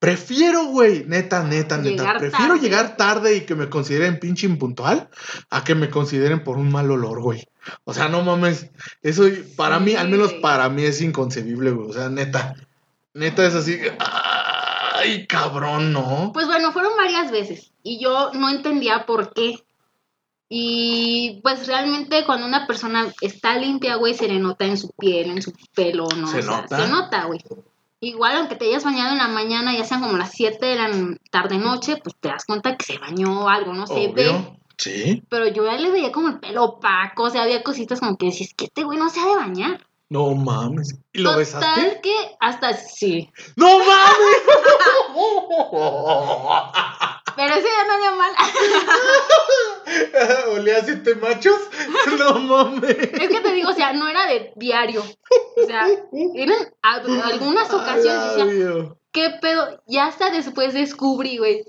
[0.03, 1.89] Prefiero, güey, neta, neta, neta.
[1.89, 2.59] Llegar prefiero tarde.
[2.59, 5.09] llegar tarde y que me consideren pinche impuntual
[5.49, 7.47] a que me consideren por un mal olor, güey.
[7.85, 8.69] O sea, no mames.
[9.01, 9.23] Eso
[9.55, 11.89] para Sí, mí, al menos para mí es inconcebible, güey.
[11.89, 12.53] O sea, neta.
[13.13, 13.79] Neta es así.
[14.95, 16.31] Ay, cabrón, ¿no?
[16.33, 19.63] Pues bueno, fueron varias veces y yo no entendía por qué.
[20.49, 25.31] Y pues realmente cuando una persona está limpia, güey, se le nota en su piel,
[25.31, 26.27] en su pelo, ¿no?
[26.27, 26.77] ¿Se O sea, nota?
[26.77, 27.41] Se nota, güey.
[28.01, 31.17] Igual aunque te hayas bañado en la mañana, ya sean como las 7 de la
[31.31, 34.57] tarde noche, pues te das cuenta que se bañó algo, no se ve.
[34.77, 35.23] Sí.
[35.29, 38.27] Pero yo ya le veía como el pelo opaco, o sea, había cositas como que
[38.27, 39.87] decís que este güey no se ha de bañar.
[40.13, 40.93] No mames.
[41.11, 41.99] ¿Y lo Total besaste?
[42.03, 43.31] que hasta sí.
[43.55, 44.43] ¡No mames!
[47.35, 48.31] Pero ese ya no había mal.
[50.53, 51.57] ¿Olía a siete machos?
[52.19, 52.95] No mames.
[52.95, 55.01] Es que te digo, o sea, no era de diario.
[55.01, 55.87] O sea,
[56.35, 58.99] eran a- algunas ocasiones decía, Labio.
[59.11, 59.81] ¿qué pedo?
[59.87, 61.65] Ya hasta después descubrí, güey,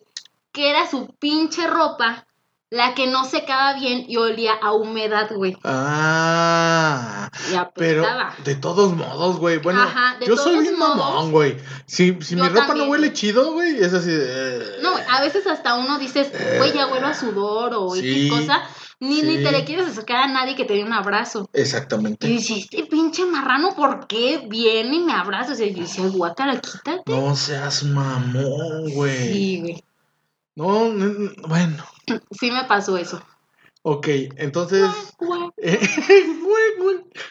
[0.53, 2.27] que era su pinche ropa
[2.71, 5.57] la que no secaba bien y olía a humedad, güey.
[5.63, 7.31] Ah.
[7.53, 8.05] Y Pero
[8.45, 9.59] de todos modos, güey.
[9.59, 10.97] Bueno, Ajá, de yo soy bien modos.
[10.97, 11.57] mamón, güey.
[11.87, 14.79] Si, si mi ropa no huele chido, güey, es así de.
[14.83, 18.63] No, a veces hasta uno dices, güey, ya huelo a sudor o Sí, X cosa.
[19.01, 21.51] Ni, ni te le quieres acercar a nadie que te dé un abrazo.
[21.53, 22.27] Y Exactamente.
[22.27, 25.53] dices, este pinche marrano, ¿por qué viene y me abraza?
[25.53, 27.03] O sea, yo decía, guácala, quítate.
[27.07, 29.33] No seas mamón, güey.
[29.33, 29.85] Sí, güey.
[30.57, 30.91] No,
[31.49, 31.85] bueno.
[32.41, 33.23] Sí me pasó eso.
[33.83, 34.89] Ok, entonces.
[35.57, 35.79] Eh,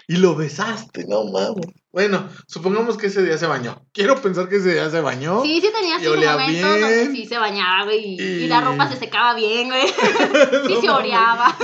[0.08, 1.66] y lo besaste, no mames.
[1.92, 3.86] Bueno, supongamos que ese día se bañó.
[3.94, 5.44] Quiero pensar que ese día se bañó.
[5.44, 7.12] Sí, sí tenía sus momentos donde bien.
[7.16, 9.88] sí se bañaba, güey, y, Y- y la ropa se secaba bien, güey.
[10.68, 11.56] sí se oreaba.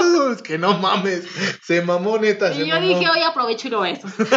[0.00, 1.24] No, es que no mames.
[1.62, 2.52] Se mamó, neta.
[2.54, 2.86] se y yo mamó.
[2.88, 4.08] dije, oye, aprovecho y lo beso.
[4.18, 4.28] Voy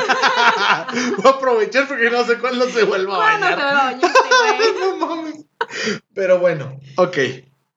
[1.26, 3.58] a aprovechar porque no sé cuándo se vuelva a bañar.
[3.58, 4.98] se me bañó este güey.
[5.00, 5.46] no mames.
[6.14, 7.18] Pero bueno, ok.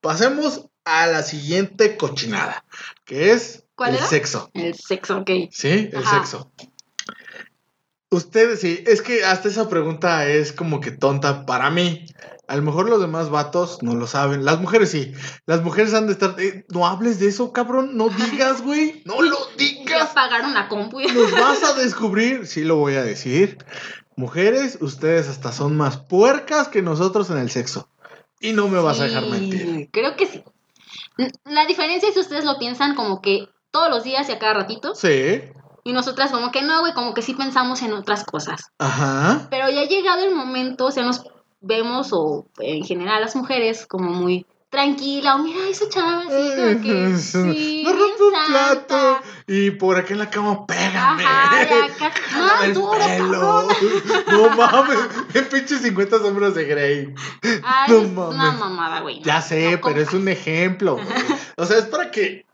[0.07, 2.63] Pasemos a la siguiente cochinada,
[3.03, 4.07] que es ¿Cuál el era?
[4.07, 4.49] sexo.
[4.53, 5.29] El sexo, ok.
[5.51, 5.89] ¿Sí?
[5.91, 6.19] El Ajá.
[6.19, 6.49] sexo.
[8.09, 12.05] Ustedes, sí, es que hasta esa pregunta es como que tonta para mí.
[12.47, 14.45] A lo mejor los demás vatos no lo saben.
[14.45, 15.11] Las mujeres sí.
[15.45, 16.35] Las mujeres han de estar.
[16.39, 17.97] eh, no hables de eso, cabrón.
[17.97, 19.01] No digas, güey.
[19.03, 20.11] No lo Ya digas.
[20.15, 21.01] pagaron la compu.
[21.01, 22.47] Nos vas a descubrir.
[22.47, 23.57] Sí, lo voy a decir.
[24.15, 27.89] Mujeres, ustedes hasta son más puercas que nosotros en el sexo.
[28.39, 29.89] Y no me vas a dejar Sí, mentir.
[29.91, 30.43] Creo que sí.
[31.45, 34.53] La diferencia es que ustedes lo piensan como que todos los días y a cada
[34.53, 34.95] ratito.
[34.95, 35.41] Sí.
[35.83, 38.71] Y nosotras como que no, güey, como que sí pensamos en otras cosas.
[38.77, 39.47] Ajá.
[39.49, 41.23] Pero ya ha llegado el momento, o sea, nos
[41.61, 46.27] vemos, o en general las mujeres, como muy tranquila, o mira esa chava, así
[46.83, 48.47] que, sí, no rompe un santa.
[48.87, 49.19] plato.
[49.47, 51.23] Y por acá en la cama, pégame.
[51.25, 53.67] Ajá, acá, más duro, pelo.
[54.31, 54.99] No mames,
[55.33, 57.13] en pinches 50 sombras de Grey.
[57.63, 58.59] Ay, No es una mames.
[58.59, 59.21] mamada, güey.
[59.23, 60.95] Ya sé, No pero es un ejemplo.
[60.95, 61.07] güey.
[61.55, 62.45] O sea, es para que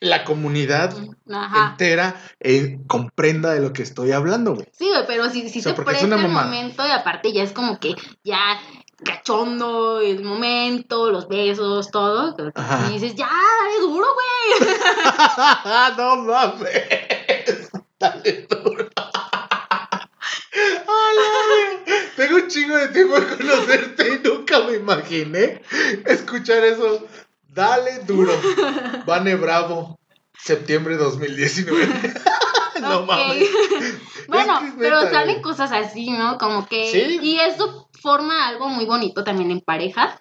[0.00, 0.94] la comunidad
[1.32, 1.70] Ajá.
[1.70, 4.66] entera eh, comprenda de lo que estoy hablando, güey.
[4.72, 7.52] Sí, güey, pero si, si O sea, es presta el momento y aparte ya es
[7.52, 8.58] como que ya
[9.02, 12.34] cachondo el momento, los besos, todo.
[12.54, 12.88] Ajá.
[12.88, 14.70] Y dices, ya, dale duro, güey.
[15.96, 17.70] no mames.
[17.98, 18.88] Dale duro.
[20.54, 25.62] Ay, Tengo un chingo de tiempo de conocerte y nunca me imaginé
[26.06, 27.06] escuchar eso.
[27.48, 28.32] Dale duro.
[29.06, 30.00] Vane Bravo,
[30.36, 32.14] septiembre 2019.
[32.88, 33.48] no mames.
[34.28, 35.42] bueno, Es que es pero neta, salen güey.
[35.42, 36.38] cosas así, ¿no?
[36.38, 36.86] Como que...
[36.90, 37.18] Sí.
[37.22, 40.20] Y eso forma algo muy bonito también en pareja,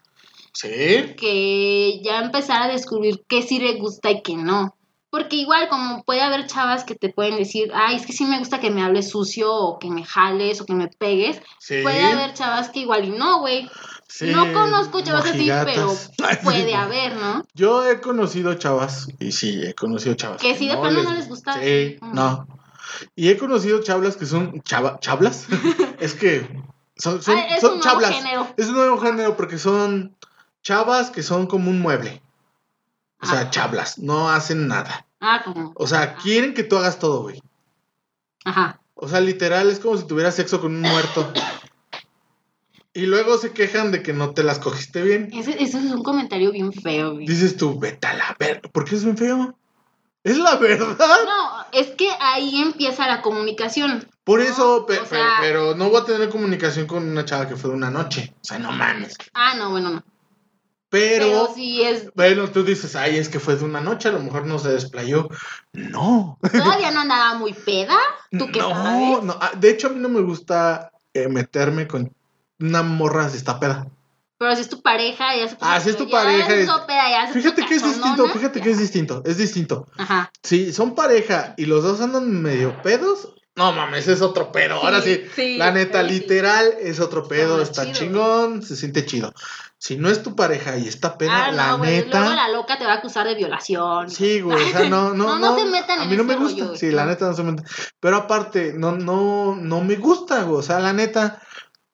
[0.54, 1.16] Sí.
[1.18, 4.76] que ya empezar a descubrir qué sí le gusta y qué no.
[5.10, 8.40] Porque igual como puede haber chavas que te pueden decir, ay, es que sí me
[8.40, 11.42] gusta que me hables sucio o que me jales o que me pegues.
[11.60, 11.82] Sí.
[11.84, 13.70] Puede haber chavas que igual y no, güey.
[14.12, 15.96] Sí, no conozco chavas así, pero
[16.44, 17.44] puede haber, ¿no?
[17.54, 20.42] Yo he conocido chavas, y sí, he conocido chavas.
[20.42, 21.54] Que sí, de plano no les gusta.
[21.62, 22.14] Sí, Mm.
[22.16, 22.48] no.
[23.16, 25.46] Y he conocido chavlas que son chava, chablas.
[26.00, 26.48] es que
[26.98, 28.12] son, son, Ah, es son un nuevo chablas.
[28.12, 28.48] género.
[28.58, 30.16] Es un nuevo género porque son
[30.62, 32.22] chavas que son como un mueble.
[33.22, 33.50] O sea, Ah.
[33.50, 35.06] chablas, no hacen nada.
[35.20, 35.72] Ah, como.
[35.76, 37.42] O sea, quieren que tú hagas todo, güey.
[38.44, 38.80] Ajá.
[38.96, 41.32] O sea, literal es como si tuvieras sexo con un muerto.
[42.94, 45.30] Y luego se quejan de que no te las cogiste bien.
[45.34, 47.26] Ese, ese es un comentario bien feo, güey.
[47.26, 48.70] Dices tú, vete a la verga.
[48.70, 49.58] ¿Por qué es bien feo?
[50.24, 50.98] Es la verdad.
[51.00, 54.08] No, es que ahí empieza la comunicación.
[54.24, 57.26] Por No, eso, pe- o pe- sea- pero no voy a tener comunicación con una
[57.26, 58.34] chava que fue de una noche.
[58.36, 59.16] O sea, no mames.
[59.34, 60.04] Ah, no, bueno, no.
[60.90, 62.12] Pero, Pero sí es.
[62.14, 64.70] bueno, tú dices, ay, es que fue de una noche, a lo mejor no se
[64.74, 65.30] desplayó.
[65.72, 66.38] No.
[66.52, 67.96] Todavía no andaba muy peda.
[68.38, 69.24] ¿Tú qué no, sabes?
[69.24, 69.38] no.
[69.40, 72.14] Ah, De hecho, a mí no me gusta eh, meterme con
[72.62, 73.88] una morra si está peda.
[74.38, 76.70] Pero si es tu pareja, ya se puso- Ah, si es tu pareja, se es-
[76.70, 78.64] puso peda, ya se puso Fíjate que es distinto, fíjate ya.
[78.64, 79.88] que es distinto, es distinto.
[79.98, 80.32] Ajá.
[80.42, 84.76] Si son pareja y los dos andan medio pedos, no mames, es otro pedo.
[84.76, 86.10] Ahora sí, sí, la neta, sí.
[86.10, 87.94] literal, es otro pedo, está chido.
[88.00, 89.32] chingón, se siente chido.
[89.78, 91.92] Si no es tu pareja y está peda, Ah, la no, güey.
[91.98, 92.20] neta.
[92.22, 94.10] Luego la loca te va a acusar de violación.
[94.10, 96.32] Sí, güey, o sea, no, no, No, no se metan a en mí no ese
[96.34, 97.66] me gusta, rollo, sí, la neta no se metan.
[98.00, 101.42] Pero aparte, no, no, no me gusta, güey, o sea, la neta,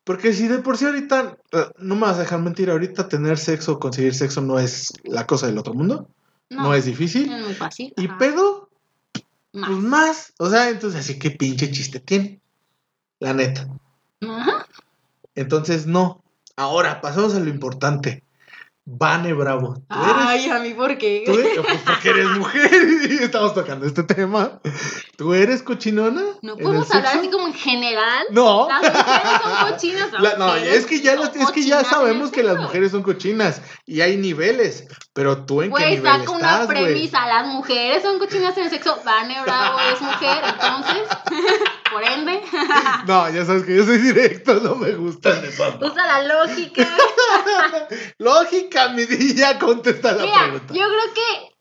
[0.08, 3.38] porque si de por sí ahorita, eh, no me vas a dejar mentir, ahorita tener
[3.38, 6.08] sexo, conseguir sexo no es la cosa del otro mundo,
[6.50, 7.30] no, es difícil.
[7.30, 7.94] Es muy fácil.
[7.98, 8.18] Y ajá.
[8.18, 8.70] pedo,
[9.52, 9.70] Más.
[9.70, 12.40] pues más, o sea, entonces así que pinche chiste tiene,
[13.20, 13.68] la neta.
[14.22, 14.66] Ajá.
[15.36, 16.24] Entonces, no.
[16.56, 18.24] Ahora, pasamos a lo importante.
[18.90, 19.74] Vane Bravo.
[19.90, 21.24] ¿Tú eres Ay, a mí, ¿por qué?
[21.26, 22.72] Tú eres- pues porque eres mujer
[23.10, 24.62] y estamos tocando este tema.
[25.18, 26.24] ¿Tú eres cochinona?
[26.42, 27.20] No podemos hablar sexo?
[27.20, 28.26] así como en general.
[28.32, 28.70] No.
[28.70, 30.12] Las mujeres son cochinas.
[30.22, 33.62] La- no, es que ya, las- es que ya sabemos que las mujeres son cochinas
[33.86, 37.28] y hay niveles, pero tú en qué Güey, nivel saca una estás, premisa.
[37.28, 38.98] Las mujeres son cochinas en el sexo.
[39.04, 41.08] Vane Bravo es mujer, entonces,
[41.92, 42.42] por ende,
[43.08, 45.76] No, ya sabes que yo soy directo, no me gustan esas.
[45.82, 46.88] usa la lógica.
[48.20, 50.74] Lógica, mi ya contesta la Mira, pregunta.
[50.74, 51.58] yo creo que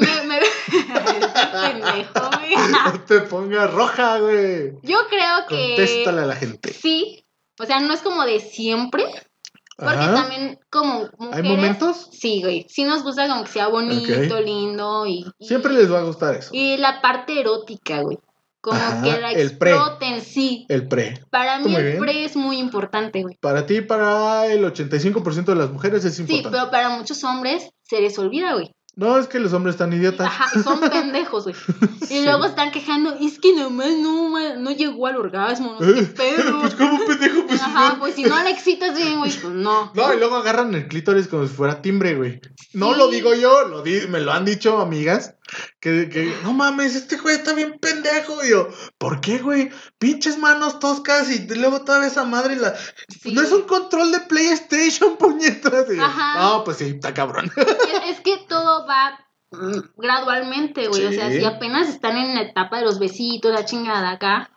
[0.00, 0.38] me, me...
[1.52, 2.30] Pendejo.
[2.92, 4.72] No te pongas roja, güey.
[4.82, 6.72] Yo creo que Contéstale a la gente.
[6.72, 7.24] sí.
[7.60, 9.04] O sea, no es como de siempre,
[9.76, 10.14] porque Ajá.
[10.14, 11.34] también como mujeres...
[11.34, 12.08] ¿Hay momentos?
[12.12, 12.64] Sí, güey.
[12.68, 15.26] Sí nos gusta como que sea bonito, lindo y...
[15.40, 16.50] y- Siempre les va a gustar eso.
[16.52, 18.16] Y la parte erótica, güey.
[18.68, 19.74] Como Ajá, que la el pre.
[20.24, 20.66] sí.
[20.68, 21.20] El pre.
[21.30, 21.98] Para mí el bien.
[21.98, 23.36] pre es muy importante, güey.
[23.40, 26.50] Para ti, para el 85% de las mujeres es Sí, importante.
[26.58, 28.70] pero para muchos hombres se les olvida, güey.
[28.96, 30.26] No, es que los hombres están idiotas.
[30.26, 31.54] Ajá, son pendejos, güey.
[32.02, 32.22] Y Sí.
[32.24, 36.60] luego están quejando, es que nomás no, no llegó al orgasmo, no sé qué pedo.
[36.60, 39.92] pues como pendejo, pues Ajá, pues si no la excitas bien, güey, pues no.
[39.94, 42.40] No, y luego agarran el clítoris como si fuera timbre, güey.
[42.72, 42.98] No Sí.
[42.98, 45.36] lo digo yo, lo di- me lo han dicho amigas.
[45.80, 48.44] Que, que, no mames, este güey está bien pendejo.
[48.44, 49.70] Y yo, ¿por qué, güey?
[49.98, 52.74] Pinches manos toscas y luego todavía esa madre la.
[53.08, 53.32] Sí.
[53.32, 55.86] No es un control de PlayStation, puñetas.
[55.92, 55.96] Y.
[55.96, 57.50] No, pues sí, está cabrón.
[57.56, 59.18] Es, es que todo va
[59.96, 61.06] gradualmente, güey.
[61.06, 64.50] O sea, si apenas están en la etapa de los besitos, la chingada acá.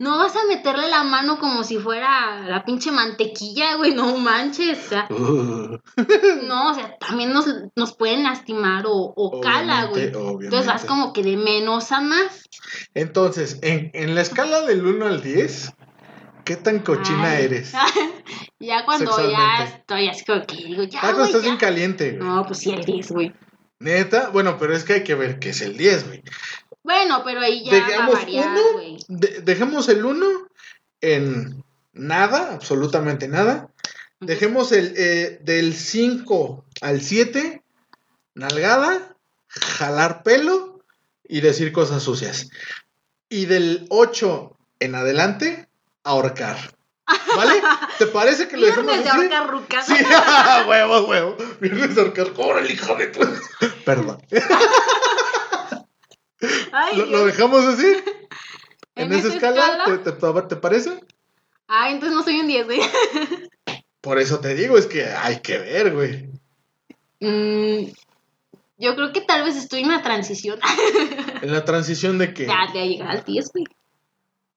[0.00, 4.78] No vas a meterle la mano como si fuera la pinche mantequilla, güey, no manches.
[4.86, 5.78] O sea, Uh,
[6.46, 10.08] no, o sea, también nos, nos pueden lastimar o, o cala, güey.
[10.14, 10.44] obviamente.
[10.44, 12.48] Entonces vas como que de menos a más.
[12.94, 15.72] Entonces, en, en la escala del 1 al 10,
[16.44, 17.44] ¿qué tan cochina Ay.
[17.46, 17.72] eres?
[18.60, 22.22] ya cuando ya estoy así como que digo, ya, Ah, cuando estás bien caliente, güey.
[22.28, 23.32] No, pues sí, el 10, güey.
[23.80, 26.22] Neta, bueno, pero es que hay que ver qué es el 10, güey.
[26.88, 28.96] Bueno, pero ahí ya Dejamos va a variar, uno.
[29.08, 30.26] De- dejemos el 1
[31.02, 33.68] en nada, absolutamente nada.
[34.20, 37.62] Dejemos el eh, del 5 al 7,
[38.34, 39.14] nalgada,
[39.48, 40.82] jalar pelo
[41.28, 42.48] y decir cosas sucias.
[43.28, 45.68] Y del 8 en adelante,
[46.04, 46.74] ahorcar.
[47.36, 47.60] ¿Vale?
[47.98, 49.86] ¿Te parece que lo dejemos Viernes de ahorcar rucas.
[49.86, 49.94] Sí,
[50.66, 51.36] huevo, huevo.
[51.60, 52.32] Viernes de ahorcar.
[52.36, 53.20] ¡Órale, hijo de tu!
[53.84, 54.22] Perdón.
[56.72, 57.86] Ay, ¿Lo, dejamos así?
[58.94, 59.60] ¿En ¿En, esa esa escala?
[59.60, 60.02] escala?
[60.02, 61.00] ¿Te, te- te parece?
[61.66, 62.80] Ay, entonces no soy un 10, güey.
[64.00, 66.28] Por eso te digo, es que hay que ver, güey.
[67.20, 67.90] Mm,
[68.78, 70.58] yo creo que tal vez estoy en una transición.
[71.42, 72.46] En la transición de que.
[72.46, 73.64] Ya, de llegar al 10, güey.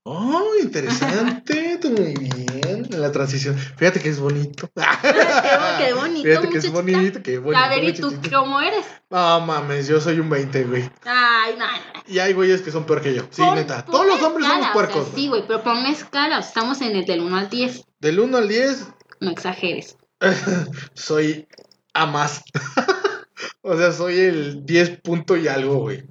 [0.04, 2.71] Oh, interesante, muy bien.
[2.90, 3.58] En la transición.
[3.58, 4.70] Fíjate que es bonito.
[5.78, 7.64] qué bonito, Fíjate que es bonito, qué bonito.
[7.64, 8.86] a ver, ¿y tú cómo eres?
[9.10, 10.90] No mames, yo soy un 20, güey.
[11.06, 11.66] Ay, no.
[12.08, 13.24] Y hay güeyes que son peor que yo.
[13.30, 13.86] Sí, Pon- neta.
[13.86, 15.08] Todos los hombres somos escala, o sea, puercos.
[15.16, 16.40] sí, güey, pero pon una escala.
[16.40, 17.84] o sea, estamos en el del 1 al 10.
[18.00, 18.88] Del 1 al 10,
[19.20, 19.98] No exageres.
[20.94, 21.48] soy
[21.94, 22.44] a más.
[23.62, 26.04] o sea, soy el 10 punto y algo, güey.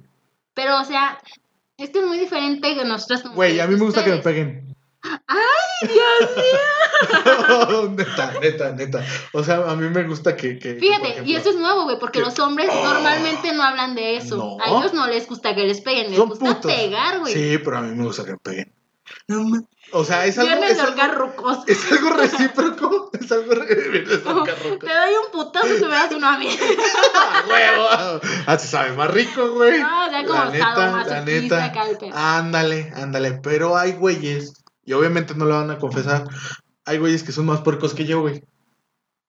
[0.53, 1.17] Pero, o sea,
[1.77, 3.21] es que es muy diferente que nosotros.
[3.21, 4.35] como Güey, a mí me gusta que me ustedes.
[4.35, 4.75] peguen.
[5.03, 7.89] ¡Ay, Dios mío!
[7.97, 9.05] neta, neta, neta.
[9.33, 10.59] O sea, a mí me gusta que.
[10.59, 13.95] que- Fíjate, ejemplo, y eso es nuevo, güey, porque que- los hombres normalmente no hablan
[13.95, 14.37] de eso.
[14.37, 14.57] No.
[14.63, 16.71] A ellos no les gusta que les peguen, les Son gusta putos.
[16.71, 17.33] pegar, güey.
[17.33, 18.73] Sí, pero a mí me gusta que me peguen.
[19.93, 20.53] O sea, es algo.
[20.63, 23.11] Es algo, es algo recíproco.
[23.19, 24.43] Es algo recíproco.
[24.79, 26.47] Te doy un putazo si me das uno a mí.
[27.49, 28.19] ¡Huevo!
[28.45, 29.79] Así sabe más rico, güey.
[29.81, 32.37] No, o sea, como La neta, la neta.
[32.37, 33.33] Ándale, ándale.
[33.43, 36.27] Pero hay güeyes, y obviamente no lo van a confesar.
[36.85, 38.43] Hay güeyes que son más puercos que yo, güey.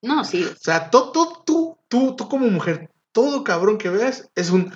[0.01, 0.43] No, sí.
[0.43, 4.73] O sea, tú, tú, tú, tú, tú como mujer, todo cabrón que veas es un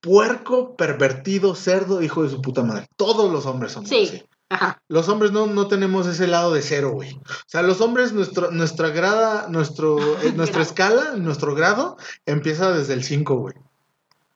[0.00, 2.88] puerco, pervertido, cerdo, hijo de su puta madre.
[2.96, 4.08] Todos los hombres somos Sí.
[4.08, 4.24] así.
[4.48, 4.82] Ajá.
[4.88, 7.14] Los hombres no, no tenemos ese lado de cero, güey.
[7.14, 12.94] O sea, los hombres, nuestro, nuestra grada, nuestro, eh, nuestra escala, nuestro grado, empieza desde
[12.94, 13.54] el 5, güey.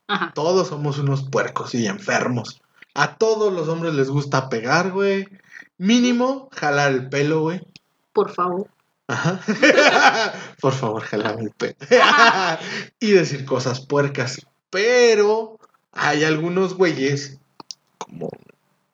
[0.06, 0.32] Ajá.
[0.34, 2.60] Todos somos unos puercos y enfermos.
[2.94, 5.26] A todos los hombres les gusta pegar, güey.
[5.78, 7.60] Mínimo, jalar el pelo, güey.
[8.12, 8.68] Por favor.
[9.08, 9.40] Ajá.
[10.60, 11.74] Por favor, jalame el pelo.
[13.00, 14.40] y decir cosas puercas.
[14.70, 15.58] Pero
[15.92, 17.38] hay algunos güeyes,
[17.98, 18.28] como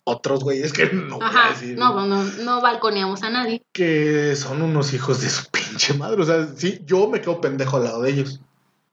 [0.04, 1.50] otros güeyes que no voy a Ajá.
[1.50, 3.62] decir, No, no, no balconeamos a nadie.
[3.72, 6.22] que son unos hijos de su pinche madre.
[6.22, 8.40] O sea, sí, yo me quedo pendejo al lado de ellos.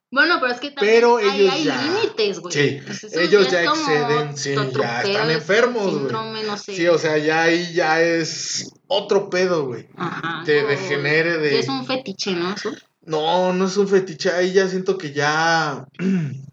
[0.10, 2.54] Bueno, pero es que también Pero hay, ellos hay ya- límites, güey.
[2.54, 2.80] Sí,
[3.14, 6.12] ellos ya exceden, sí, ya están es enfermos, güey.
[6.46, 6.76] no sé.
[6.76, 9.88] Sí, o sea, ya ahí ya es otro pedo, güey.
[9.98, 12.54] Ajá, te no, degenere de- Es un fetiche, ¿no?
[12.54, 12.72] Eso.
[13.02, 15.86] No, no es un fetiche, ahí ya siento que ya.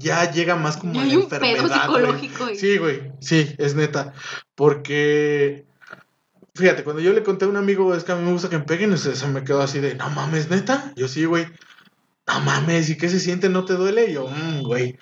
[0.00, 2.44] Ya llega más como Ya a hay la un pedo enfermedad, psicológico.
[2.44, 2.56] güey.
[2.56, 4.14] Sí, güey, sí, es neta.
[4.56, 5.64] Porque.
[6.56, 8.58] Fíjate, cuando yo le conté a un amigo, es que a mí me gusta que
[8.58, 10.92] me peguen, se, se me quedó así de, no mames, neta.
[10.96, 11.46] Yo sí, güey.
[12.26, 13.48] No mames, ¿y qué se siente?
[13.48, 14.10] ¿No te duele?
[14.10, 14.98] Y yo, mmm, güey.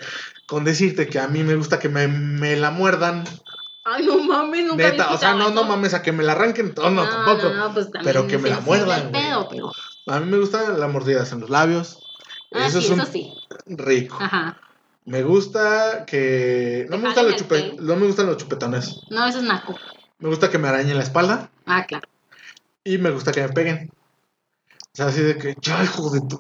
[0.46, 3.24] Con decirte que a mí me gusta que me, me la muerdan.
[3.84, 6.74] Ay, no mames, nunca Neta, o sea, no, no mames a que me la arranquen.
[6.76, 7.50] No, no, tampoco.
[7.50, 9.72] No, pues Pero que me la muerdan, pedo, pero...
[10.06, 11.98] A mí me gustan las mordidas en los labios.
[12.52, 13.32] Ah, eso sí, es un eso sí.
[13.66, 14.18] rico.
[14.20, 14.58] Ajá.
[15.06, 16.86] Me gusta que.
[16.88, 19.00] No ¿Te me, gustan los chupe- no me gustan los chupetones.
[19.10, 19.78] No, eso es naco.
[20.18, 21.50] Me gusta que me arañen la espalda.
[21.66, 22.08] Ah, claro.
[22.84, 23.90] Y me gusta que me peguen.
[24.94, 25.56] O sea, así de que.
[25.60, 26.38] Ya, hijo de tu.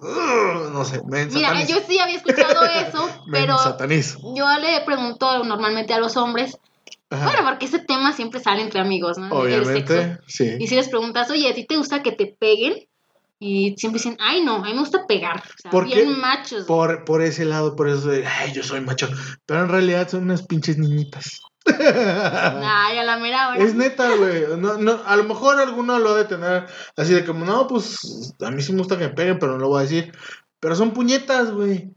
[0.72, 4.20] No sé, me Mira, yo sí había escuchado eso, pero ensatanizo.
[4.36, 6.56] yo le pregunto normalmente a los hombres,
[7.10, 7.24] Ajá.
[7.24, 9.26] bueno, porque ese tema siempre sale entre amigos, ¿no?
[9.26, 10.22] El Obviamente, sexo.
[10.28, 10.56] sí.
[10.60, 12.74] Y si les preguntas, oye, ¿a ti te gusta que te peguen?
[13.40, 15.38] Y siempre dicen, ay, no, a mí me gusta pegar.
[15.44, 16.16] O sea, ¿Por bien qué?
[16.16, 16.64] machos.
[16.64, 18.24] Por, por ese lado, por eso de.
[18.24, 19.08] Ay, yo soy macho.
[19.46, 21.40] Pero en realidad son unas pinches niñitas.
[21.66, 23.58] Ay, a la mera hora.
[23.58, 24.44] Es neta, güey.
[24.58, 28.34] No, no, a lo mejor alguno lo ha de tener así de como, no, pues
[28.40, 30.12] a mí sí me gusta que me peguen, pero no lo voy a decir.
[30.60, 31.90] Pero son puñetas, güey.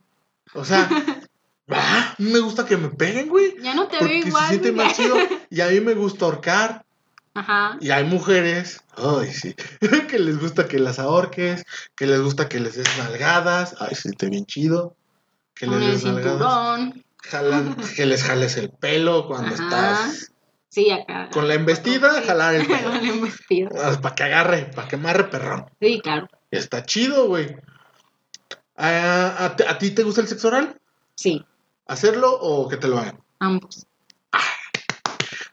[0.54, 0.90] O sea,
[1.70, 3.56] ah, me gusta que me peguen, güey.
[3.62, 4.44] Ya no te veo igual.
[4.44, 4.86] se siente güey.
[4.86, 5.16] más chido.
[5.50, 6.86] Y a mí me gusta ahorcar.
[7.34, 7.78] Ajá.
[7.80, 9.54] Y hay mujeres, ay, sí,
[10.10, 13.76] que les gusta que las ahorques, que les gusta que les des nalgadas.
[13.80, 14.96] Ay, sí, está bien chido.
[15.54, 16.32] Que les des nalgadas.
[16.32, 17.07] cinturón.
[17.30, 19.64] Jalan, que les jales el pelo cuando Ajá.
[19.64, 20.32] estás
[20.70, 21.30] Sí, acá.
[21.32, 22.90] con la embestida, jalar el Con pelo.
[22.92, 23.70] la embestida.
[24.02, 25.66] Para que agarre, para que amarre perrón.
[25.82, 26.28] Sí, claro.
[26.52, 27.56] Está chido, güey.
[28.76, 30.80] Ah, ¿A, ti- a ti te gusta el sexo oral?
[31.16, 31.44] Sí,
[31.88, 33.20] ¿Hacerlo o que te lo hagan?
[33.40, 33.88] ambos.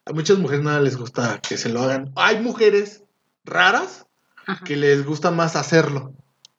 [0.06, 2.12] A muchas mujeres no les gusta que se lo hagan.
[2.16, 3.02] Hay mujeres
[3.44, 4.04] raras
[4.46, 4.62] Ajá.
[4.64, 6.12] que les gusta más hacerlo.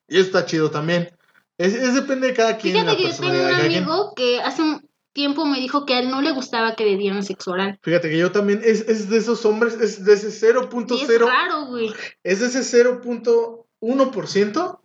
[0.08, 1.16] Y eso está chido también.
[1.58, 2.74] Es, es depende de cada quien.
[2.76, 4.85] Fíjate que yo tengo un amigo que hace un-
[5.16, 7.80] tiempo me dijo que a él no le gustaba que le dieran sexo oral.
[7.82, 11.26] Fíjate que yo también, es, es de esos hombres, es de ese Y es 0.0,
[11.26, 11.92] raro, güey.
[12.24, 14.80] es de ese 0.1%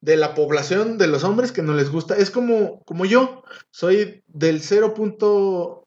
[0.00, 2.16] de la población de los hombres que no les gusta.
[2.16, 5.84] Es como, como yo, soy del 0.0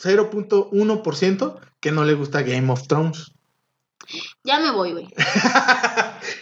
[0.00, 3.32] 0.1% que no le gusta Game of Thrones.
[4.44, 5.08] Ya me voy, güey.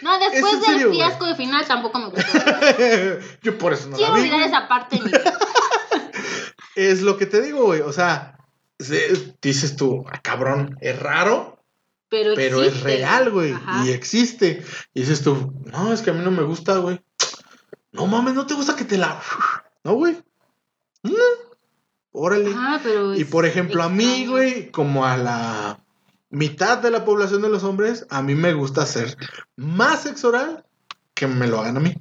[0.03, 2.32] No, después del serio, fiasco de final tampoco me gustó.
[3.43, 4.28] yo por eso no Quiero la vi.
[4.28, 5.39] olvidar esa parte de mi vida.
[6.77, 7.81] Es lo que te digo, güey.
[7.81, 8.39] O sea,
[8.79, 11.59] se- dices tú, ah, cabrón, es raro,
[12.09, 13.53] Pero, pero es real, güey.
[13.53, 13.85] Ajá.
[13.85, 14.62] Y existe.
[14.95, 17.01] Y dices tú, no, es que a mí no me gusta, güey.
[17.93, 19.20] No mames, no te gusta que te la.
[19.85, 20.16] No, güey.
[21.03, 21.12] No.
[22.12, 22.51] Órale.
[22.51, 24.31] Ajá, pero Y por ejemplo, a mí, extraño.
[24.33, 25.79] güey, como a la
[26.31, 29.16] mitad de la población de los hombres, a mí me gusta hacer
[29.55, 30.64] más sexo oral
[31.14, 31.95] que me lo hagan a mí.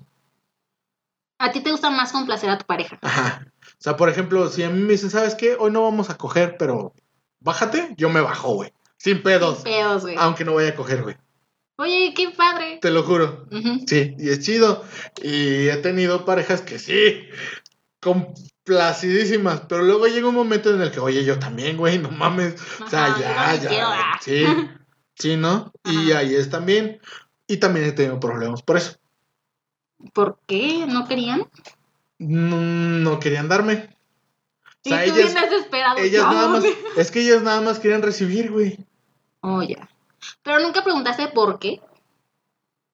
[1.38, 2.98] A ti te gusta más complacer a tu pareja.
[3.02, 3.46] Ajá.
[3.78, 5.56] O sea, por ejemplo, si a mí me dicen, ¿sabes qué?
[5.60, 6.94] Hoy no vamos a coger, pero
[7.40, 8.74] bájate, yo me bajo, güey.
[8.98, 9.58] Sin pedos.
[9.58, 10.16] Sin pedos, güey.
[10.18, 11.16] Aunque no vaya a coger, güey.
[11.78, 12.80] Oye, qué padre.
[12.82, 13.48] Te lo juro.
[13.86, 14.84] Sí, y es chido.
[15.22, 17.28] Y he tenido parejas que sí,
[18.00, 22.56] complacidísimas, pero luego llega un momento en el que, oye, yo también, güey, no mames.
[22.82, 23.70] O sea, ya, ya.
[23.70, 24.20] quiero, ah.
[24.22, 24.46] Sí,
[25.16, 25.74] sí, ¿no?
[25.84, 27.00] Y ahí es también.
[27.46, 28.98] Y también he tenido problemas por eso.
[30.14, 30.86] ¿Por qué?
[30.88, 31.48] ¿No querían?
[32.20, 33.90] No, no querían darme.
[34.86, 35.98] O sea, y tú ellas, bien desesperado.
[35.98, 36.64] ellas no, nada más,
[36.98, 38.78] es que ellas nada más querían recibir, güey.
[39.42, 39.90] Oh, ya.
[40.44, 41.82] Pero nunca preguntaste por qué.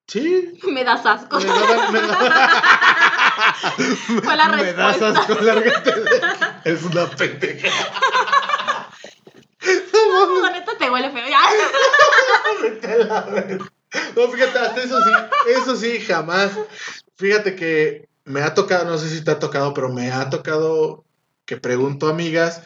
[0.07, 0.59] Sí.
[0.71, 1.39] Me das asco.
[1.39, 2.61] Me da-
[4.23, 6.21] Fue la Me das asco, lárgate de-
[6.65, 7.69] Es una pendeja.
[9.93, 11.25] No, la neta te huele feo.
[11.29, 11.39] Ya.
[14.15, 15.11] No, fíjate, hasta eso sí,
[15.47, 16.51] eso sí, jamás.
[17.17, 21.05] Fíjate que me ha tocado, no sé si te ha tocado, pero me ha tocado
[21.45, 22.61] que pregunto a amigas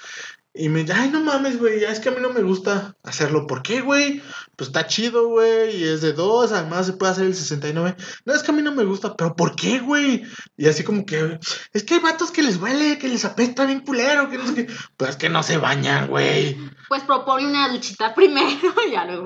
[0.58, 3.46] y me dicen, ay, no mames, güey, es que a mí no me gusta hacerlo.
[3.46, 4.22] ¿Por qué, güey?
[4.56, 7.98] Pues está chido, güey, y es de dos, además se puede hacer el 69.
[8.24, 10.24] No, es que a mí no me gusta, pero ¿por qué, güey?
[10.56, 11.40] Y así como que,
[11.74, 14.54] es que hay vatos que les huele, que les apesta bien culero, que no sé
[14.54, 14.74] qué.
[14.96, 16.58] Pues es que no se bañan, güey.
[16.88, 19.26] Pues propone una duchita primero y ya luego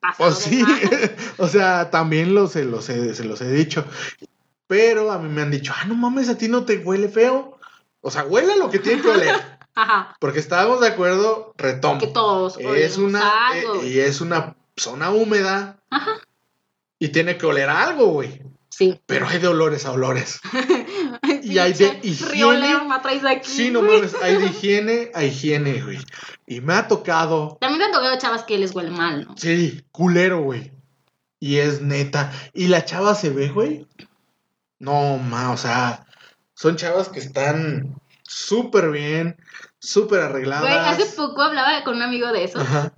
[0.00, 0.16] pasa.
[0.18, 0.64] Pues sí,
[1.38, 3.84] o sea, también lo, se, los he, se los he dicho.
[4.70, 7.58] Pero a mí me han dicho, ah, no mames, a ti no te huele feo.
[8.02, 9.34] O sea, huele lo que tiene que oler.
[9.74, 10.16] Ajá.
[10.20, 11.98] Porque estábamos de acuerdo, retomo.
[11.98, 16.12] Que todos Es una, algo, eh, y es una zona húmeda Ajá.
[17.00, 18.42] y tiene que oler a algo, güey.
[18.68, 19.00] Sí.
[19.06, 20.40] Pero hay de olores a olores.
[21.42, 22.76] Y hay de higiene.
[23.28, 23.50] Aquí.
[23.50, 25.98] Sí, no mames, hay de higiene a higiene, güey.
[26.46, 29.36] Y me ha tocado También te han tocado chavas que les huele mal, ¿no?
[29.36, 30.70] Sí, culero, güey.
[31.40, 32.30] Y es neta.
[32.52, 33.86] Y la chava se ve, güey.
[34.80, 36.06] No, ma, o sea,
[36.54, 39.36] son chavas que están súper bien,
[39.78, 40.62] súper arregladas.
[40.62, 42.92] Güey, hace poco hablaba con un amigo de eso Ajá.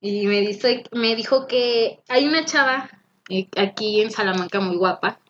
[0.00, 2.90] y me, dice, me dijo que hay una chava
[3.28, 5.20] eh, aquí en Salamanca muy guapa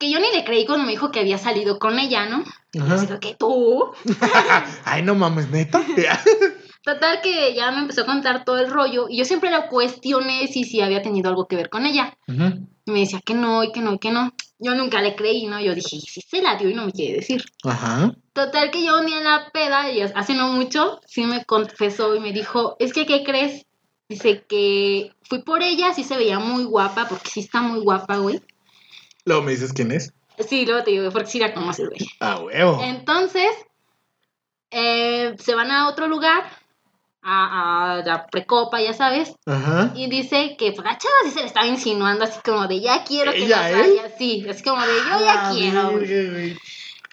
[0.00, 2.42] que yo ni le creí cuando me dijo que había salido con ella, ¿no?
[2.90, 3.92] Así que tú.
[4.84, 5.82] Ay, no mames, neta.
[6.82, 10.46] Total que ya me empezó a contar todo el rollo y yo siempre la cuestioné
[10.46, 12.16] si, si había tenido algo que ver con ella.
[12.26, 12.66] Ujú.
[12.79, 14.32] Y me decía que no, y que no, y que no.
[14.58, 15.60] Yo nunca le creí, ¿no?
[15.60, 17.42] Yo dije, si se la dio y no me quiere decir.
[17.64, 18.14] Ajá.
[18.34, 22.14] Total que yo un día en la peda, y hace no mucho, sí me confesó
[22.14, 23.64] y me dijo, es que, ¿qué crees?
[24.08, 28.18] Dice que fui por ella, sí se veía muy guapa, porque sí está muy guapa,
[28.18, 28.42] güey.
[29.24, 30.12] Luego me dices quién es.
[30.48, 32.00] Sí, luego te digo, porque sí la conoces, güey.
[32.18, 32.80] Ah, huevo.
[32.82, 33.50] Entonces,
[34.70, 36.44] eh, se van a otro lugar,
[37.22, 39.92] a, a la precopa, ya sabes, Ajá.
[39.94, 43.04] y dice que pues, la chava sí se le estaba insinuando así como de, ya
[43.04, 46.06] quiero que ¿Ella, nos vaya, sí, así como de, yo ya la quiero, güey.
[46.06, 46.58] verga, güey.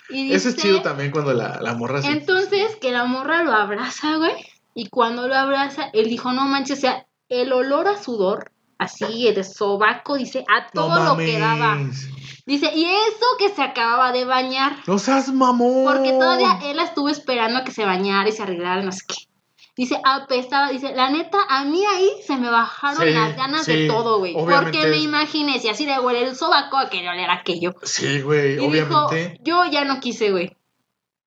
[0.10, 3.43] Y Eso es dice- chido también cuando la, la morra se- Entonces, que la morra
[3.43, 4.34] lo abraza, güey.
[4.74, 9.30] Y cuando lo abraza, él dijo, no manches, o sea, el olor a sudor, así,
[9.34, 11.78] de sobaco, dice, a No todo lo que daba.
[12.45, 14.78] Dice, y eso que se acababa de bañar.
[14.88, 15.84] No seas mamón.
[15.84, 19.01] Porque todavía él la estuvo esperando a que se bañara y se arreglara, no sé
[19.05, 19.16] qué.
[19.78, 23.84] Dice, apestaba, dice, la neta, a mí ahí se me bajaron Sí, las ganas sí,
[23.84, 24.34] de todo, güey.
[24.34, 27.76] Porque me imaginé, si así de huele el sobaco, a quería oler aquello.
[27.84, 29.38] Sí, güey, obviamente.
[29.40, 30.58] dijo, yo ya no quise, güey.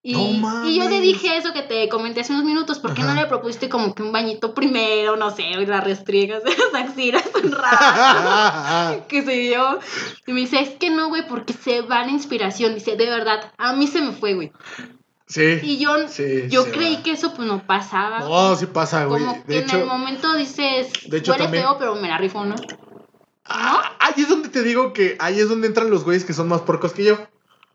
[0.02, 1.02] Y, No y yo le mames.
[1.02, 3.12] dije eso que te comenté hace unos minutos, ¿por qué Ajá.
[3.14, 6.74] no le propusiste como que un bañito primero, no sé, y la restriegas de las
[6.88, 9.04] axilas un rato?
[9.08, 9.78] que se dio.
[10.26, 12.74] Y me dice, es que no, güey, porque se va la inspiración.
[12.74, 14.50] Dice, de verdad, a mí se me fue, güey.
[15.30, 15.60] Sí.
[15.62, 17.02] Y yo, Sí, yo creí va.
[17.02, 18.20] que eso pues no pasaba.
[18.20, 19.20] No, sí pasa, güey.
[19.22, 22.18] como De que en el momento dices, de hecho, huele también- feo, pero me la
[22.18, 22.56] rifo, ¿no?
[23.44, 26.48] ah, ahí es donde te digo que ahí es donde entran los güeyes que son
[26.48, 27.18] más porcos que yo.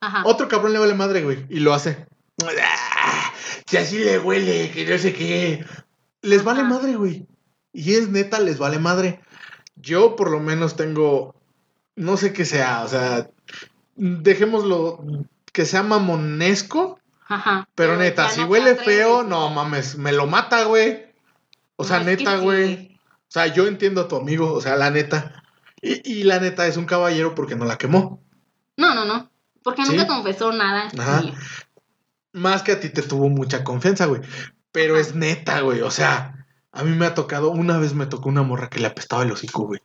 [0.02, 0.22] Ajá.
[0.26, 2.06] Otro cabrón le vale madre, güey, y lo hace.
[2.46, 3.34] Ah,
[3.66, 5.66] Si así le huele, que no sé qué.
[6.22, 7.26] Les vale madre, güey.
[7.74, 9.20] Y es neta, les vale madre.
[9.76, 11.36] Yo por lo menos tengo,
[11.96, 13.30] no sé qué sea, o sea,
[13.96, 15.00] dejémoslo
[15.52, 17.68] que sea mamonesco, Ajá.
[17.76, 21.06] pero neta, si no huele feo, no mames, me lo mata, güey.
[21.76, 22.44] O sea, No, neta, sí.
[22.44, 23.00] güey.
[23.28, 25.44] O sea, yo entiendo a tu amigo, o sea, la neta.
[25.82, 28.22] Y, y la neta es un caballero porque no la quemó.
[28.78, 29.30] No, no, no.
[29.64, 29.92] Porque Sí.
[29.92, 30.90] nunca confesó nada.
[30.98, 31.24] Ajá.
[32.34, 34.22] Más que a ti te tuvo mucha confianza, güey.
[34.72, 35.82] Pero es neta, güey.
[35.82, 38.88] O sea, a mí me ha tocado, una vez me tocó una morra que le
[38.88, 39.82] apestaba el hocico, güey.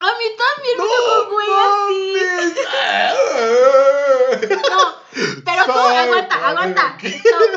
[0.00, 1.48] A mí también me tocó, güey,
[2.38, 2.60] así.
[4.70, 4.97] No,
[5.44, 6.96] pero tú, aguanta, aguanta.
[7.02, 7.08] No,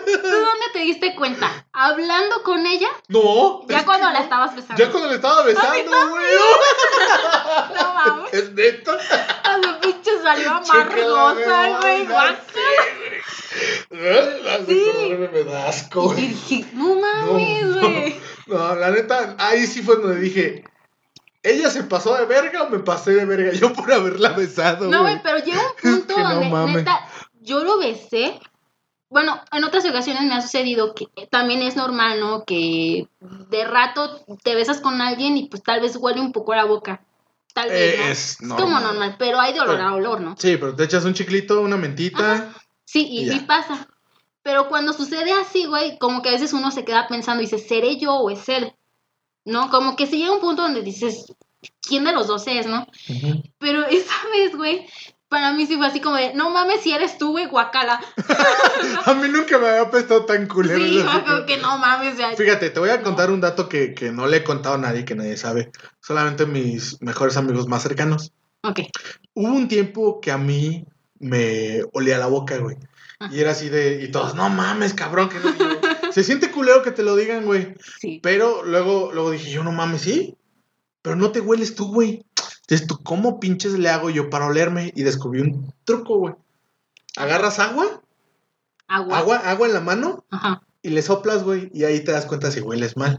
[0.05, 1.65] ¿Tú dónde te diste cuenta?
[1.73, 2.89] ¿Hablando con ella?
[3.07, 3.61] No.
[3.67, 4.23] Ya cuando que la no.
[4.25, 4.83] estabas besando.
[4.83, 6.25] Ya cuando le estaba besando, güey.
[7.75, 8.33] No mames.
[8.33, 8.91] Es neta.
[9.43, 12.05] A su pinche salió amargosa, güey.
[12.07, 12.17] no
[13.91, 15.17] de Sí.
[15.31, 16.27] me da asco, Y güey.
[16.29, 18.19] dije, no mames, No, güey.
[18.47, 20.63] No, la neta, ahí sí fue donde dije,
[21.43, 25.01] ¿ella se pasó de verga o me pasé de verga yo por haberla besado, No,
[25.03, 25.21] güey?
[25.23, 26.75] pero llega un punto no donde, mames.
[26.77, 27.07] neta,
[27.41, 28.39] yo lo besé.
[29.09, 32.45] Bueno, en otras ocasiones me ha sucedido que también es normal, ¿no?
[32.45, 36.63] Que de rato te besas con alguien y pues tal vez huele un poco la
[36.63, 37.03] boca.
[37.53, 37.97] Tal vez, Eh,
[38.45, 38.55] ¿no?
[38.55, 38.83] es como normal.
[38.83, 40.35] normal, pero hay de olor Pero- a olor, ¿no?
[40.39, 42.33] Sí, pero te echas un chiclito, una mentita.
[42.33, 42.53] Ajá.
[42.85, 43.87] Sí, y, pasa.
[44.43, 47.57] Pero cuando sucede así, güey, como que a veces uno se queda pensando y dice,
[47.59, 48.73] ¿seré yo o es él?
[49.43, 49.69] ¿No?
[49.69, 51.33] Como que se llega a un punto donde dices,
[51.81, 52.87] ¿quién de los dos es, no?
[53.59, 54.87] Pero esa vez, güey,
[55.31, 58.01] para mí sí fue así como de, no mames, si eres tú, güey, guacala.
[59.05, 60.77] A mí nunca me había apestado tan culero.
[60.77, 62.35] Sí, como que no mames, ya.
[62.35, 65.05] Fíjate, te voy a contar un dato que, que no le he contado a nadie,
[65.05, 65.71] que nadie sabe.
[66.01, 68.33] Solamente mis mejores amigos más cercanos.
[68.63, 68.81] Ok.
[69.33, 70.83] Hubo un tiempo que a mí
[71.19, 72.75] me olía la boca, güey.
[73.31, 75.55] Y era así de, y todos, no mames, cabrón, que no.
[75.55, 77.73] yo, Se siente culero que te lo digan, güey.
[78.01, 78.19] Sí.
[78.21, 80.35] Pero luego, luego dije, yo no mames, sí.
[81.01, 82.25] Pero no te hueles tú, güey.
[82.71, 84.93] Entonces, ¿tú cómo pinches le hago yo para olerme?
[84.95, 86.35] Y descubrí un truco, güey.
[87.17, 88.01] Agarras agua,
[88.87, 89.17] Agua.
[89.17, 90.61] agua, agua en la mano Ajá.
[90.81, 91.69] y le soplas, güey.
[91.73, 93.17] Y ahí te das cuenta si hueles mal.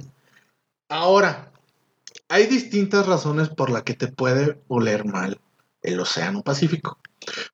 [0.89, 1.53] Ahora,
[2.31, 5.39] hay distintas razones por las que te puede oler mal
[5.83, 6.99] el Océano Pacífico.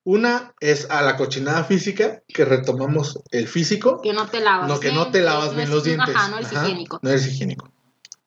[0.05, 4.01] Una es a la cochinada física, que retomamos el físico.
[4.03, 4.69] Que no te lavas.
[4.69, 6.15] No, que no te lavas no bien es- los dientes.
[6.15, 7.01] Ajá, no eres Ajá, higiénico.
[7.03, 7.69] No eres higiénico.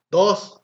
[0.10, 0.61] Dos,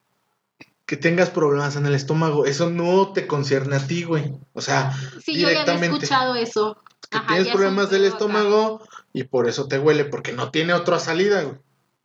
[0.88, 2.46] que tengas problemas en el estómago.
[2.48, 4.34] Eso no te concierne a ti, güey.
[4.54, 5.98] O sea, Sí, yo ya había directamente.
[6.06, 6.82] escuchado eso.
[7.10, 8.14] que Ajá, tienes problemas del acá.
[8.14, 8.82] estómago
[9.14, 11.58] y por eso te huele, porque no tiene otra salida, güey.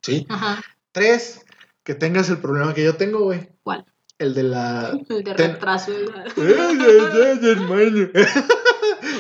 [0.03, 0.27] ¿Sí?
[0.29, 0.63] Ajá.
[0.93, 1.41] Tres,
[1.85, 3.49] que tengas el problema que yo tengo, güey.
[3.63, 3.87] ¿Cuál?
[4.19, 4.93] El de la...
[5.09, 5.91] El de Ten- retraso.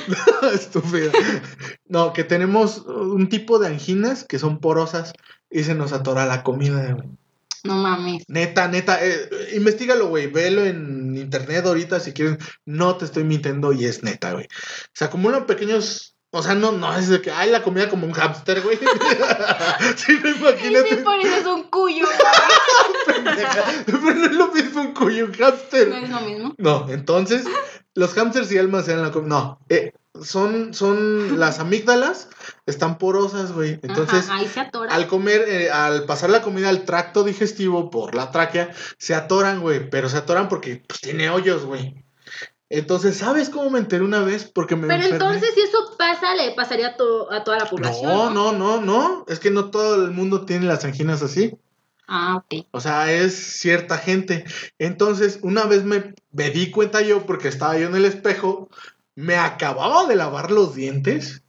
[0.08, 1.12] No, estúpida.
[1.86, 5.12] No, que tenemos un tipo de anginas que son porosas
[5.50, 7.08] y se nos atora la comida, güey.
[7.64, 8.24] No mames.
[8.28, 10.26] Neta, neta, eh, investigalo, güey.
[10.26, 12.38] Velo en internet ahorita si quieres.
[12.64, 14.48] No te estoy mintiendo y es neta, güey.
[14.92, 16.16] Se acumulan pequeños.
[16.34, 18.78] O sea, no, no es de que hay la comida como un hámster, güey.
[19.96, 20.88] sí, no Y imagínate.
[20.88, 22.06] si pareces un cuyo.
[23.86, 25.88] Pero no es lo mismo un cuyo, un hámster.
[25.88, 26.54] no es lo mismo.
[26.58, 27.44] No, entonces,
[27.94, 29.28] los hámsters sí almacenan la comida.
[29.28, 32.28] No, eh, son, son las amígdalas,
[32.66, 33.80] están porosas, güey.
[33.82, 34.94] Entonces, Ajá, ahí se atora.
[34.94, 39.60] al comer, eh, al pasar la comida al tracto digestivo por la tráquea, se atoran,
[39.60, 39.88] güey.
[39.88, 42.04] Pero se atoran porque pues, tiene hoyos, güey.
[42.68, 44.44] Entonces, ¿sabes cómo me enteré una vez?
[44.44, 45.16] Porque me Pero enfermé.
[45.16, 48.10] entonces, si eso pasa, le pasaría a, to- a toda la población.
[48.10, 49.24] No, no, no, no.
[49.28, 51.54] Es que no todo el mundo tiene las anginas así.
[52.08, 52.66] Ah, ok.
[52.72, 54.44] O sea, es cierta gente.
[54.78, 58.70] Entonces, una vez me, me di cuenta yo, porque estaba yo en el espejo,
[59.14, 61.42] me acababa de lavar los dientes.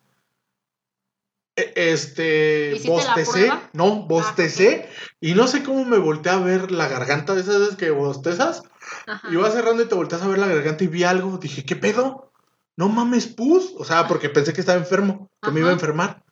[1.56, 3.50] E- Este, ¿Hiciste la bostecé?
[3.50, 4.90] Ah, no, bostecé,
[5.22, 8.64] y no sé cómo me volteé a ver la garganta de esas veces que bostezas,
[9.08, 9.28] Ajá.
[9.32, 11.76] y vas cerrando y te volteas a ver la garganta y vi algo, dije, ¿qué
[11.76, 12.32] pedo?
[12.76, 16.24] No mames, pus, o sea, porque pensé que estaba enfermo, que me iba a enfermar.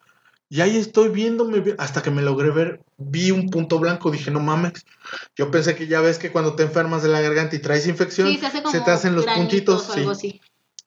[0.50, 4.32] Y ahí estoy viéndome, vi- hasta que me logré ver, vi un punto blanco, dije,
[4.32, 4.74] no mames.
[5.36, 8.28] Yo pensé que ya ves que cuando te enfermas de la garganta y traes infección,
[8.28, 9.88] Sí, se hace como te hacen los puntitos.
[9.90, 10.00] o sí.
[10.00, 10.42] algo así.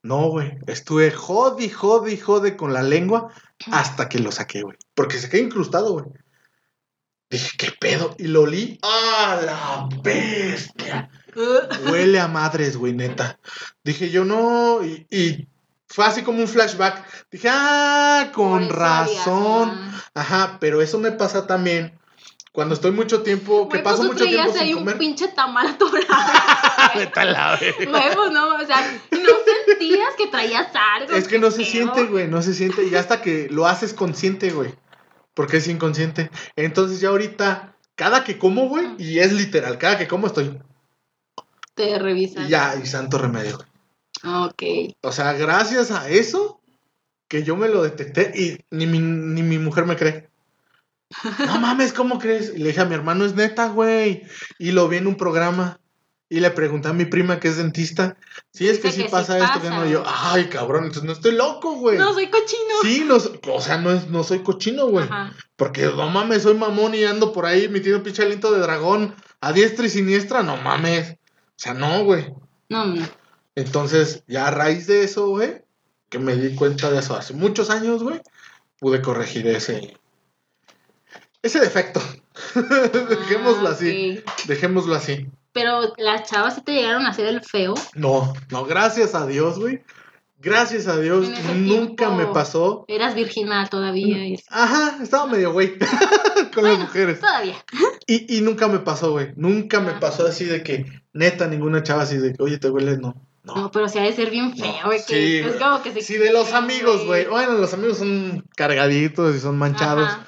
[0.05, 3.33] No, güey, estuve jode, jode, jode con la lengua
[3.71, 4.77] hasta que lo saqué, güey.
[4.93, 6.05] Porque se quedó incrustado, güey.
[7.27, 8.15] Dije, ¿qué pedo?
[8.19, 8.77] Y lo olí.
[8.83, 11.09] ¡Ah, la bestia!
[11.89, 13.39] Huele a madres, güey, neta.
[13.83, 15.47] Dije yo no, y, y
[15.87, 17.03] fue así como un flashback.
[17.31, 19.91] Dije, ah, con razón.
[20.13, 21.99] Ajá, pero eso me pasa también
[22.55, 24.97] Cuando estoy mucho tiempo, que Güey, paso pues tú mucho tiempo sin un comer.
[24.97, 25.99] pinche tamal atorado.
[26.95, 27.91] Vete a la verga.
[27.91, 29.29] Huevos, no, o sea, no
[29.67, 31.13] sentías que traías algo.
[31.13, 32.85] Es que no se siente, güey, no se siente.
[32.85, 34.73] Y hasta que lo haces consciente, güey.
[35.33, 36.31] Porque es inconsciente.
[36.55, 40.57] Entonces ya ahorita, cada que como, güey, y es literal, cada que como estoy.
[41.73, 42.45] Te revisas.
[42.45, 43.59] Y ya, y santo remedio.
[44.23, 44.63] Ok.
[45.01, 46.61] O sea, gracias a eso,
[47.27, 50.29] que yo me lo detecté y ni mi, ni mi mujer me cree.
[51.45, 52.51] No mames, ¿cómo crees?
[52.55, 54.23] Y le dije a mi hermano, es neta, güey.
[54.59, 55.79] Y lo vi en un programa.
[56.27, 58.17] Y le pregunté a mi prima que es dentista.
[58.51, 59.61] Sí, es que sí que sí pasa esto.
[59.61, 59.79] Que pasa.
[59.81, 59.87] no.
[59.87, 61.99] Y yo, ay, cabrón, entonces no estoy loco, güey.
[61.99, 62.73] No, soy cochino.
[62.81, 63.17] Sí, no,
[63.53, 65.07] o sea, no, es, no soy cochino, güey.
[65.55, 69.53] Porque no mames, soy mamón y ando por ahí metiendo pinche aliento de dragón a
[69.53, 70.41] diestra y siniestra.
[70.41, 71.11] No mames.
[71.11, 72.33] O sea, no, güey.
[72.69, 73.07] No, no.
[73.53, 75.61] Entonces, ya a raíz de eso, güey,
[76.09, 78.19] que me di cuenta de eso hace muchos años, güey,
[78.79, 79.95] pude corregir ese.
[81.45, 82.01] Ese defecto.
[83.09, 84.19] Dejémoslo Ah, así.
[84.47, 85.27] Dejémoslo así.
[85.53, 87.75] Pero las chavas sí te llegaron a hacer el feo.
[87.93, 89.83] No, no, gracias a Dios, güey.
[90.39, 92.83] Gracias a Dios, nunca me pasó.
[92.87, 94.25] Eras virginal todavía.
[94.27, 95.77] y- Ajá, estaba medio güey
[96.53, 97.19] con las mujeres.
[97.19, 97.55] Todavía.
[98.05, 99.31] Y, y nunca me pasó, güey.
[99.37, 99.99] Nunca me Ah.
[99.99, 103.15] pasó así de que, neta, ninguna chava así de que, oye, te huele, no.
[103.43, 103.55] No.
[103.55, 104.99] No, pero sí ha de ser bien feo, güey.
[104.99, 107.27] Sí, es como que se Sí, de los amigos, güey.
[107.27, 110.09] Bueno, los amigos son cargaditos y son manchados.
[110.09, 110.27] Ajá,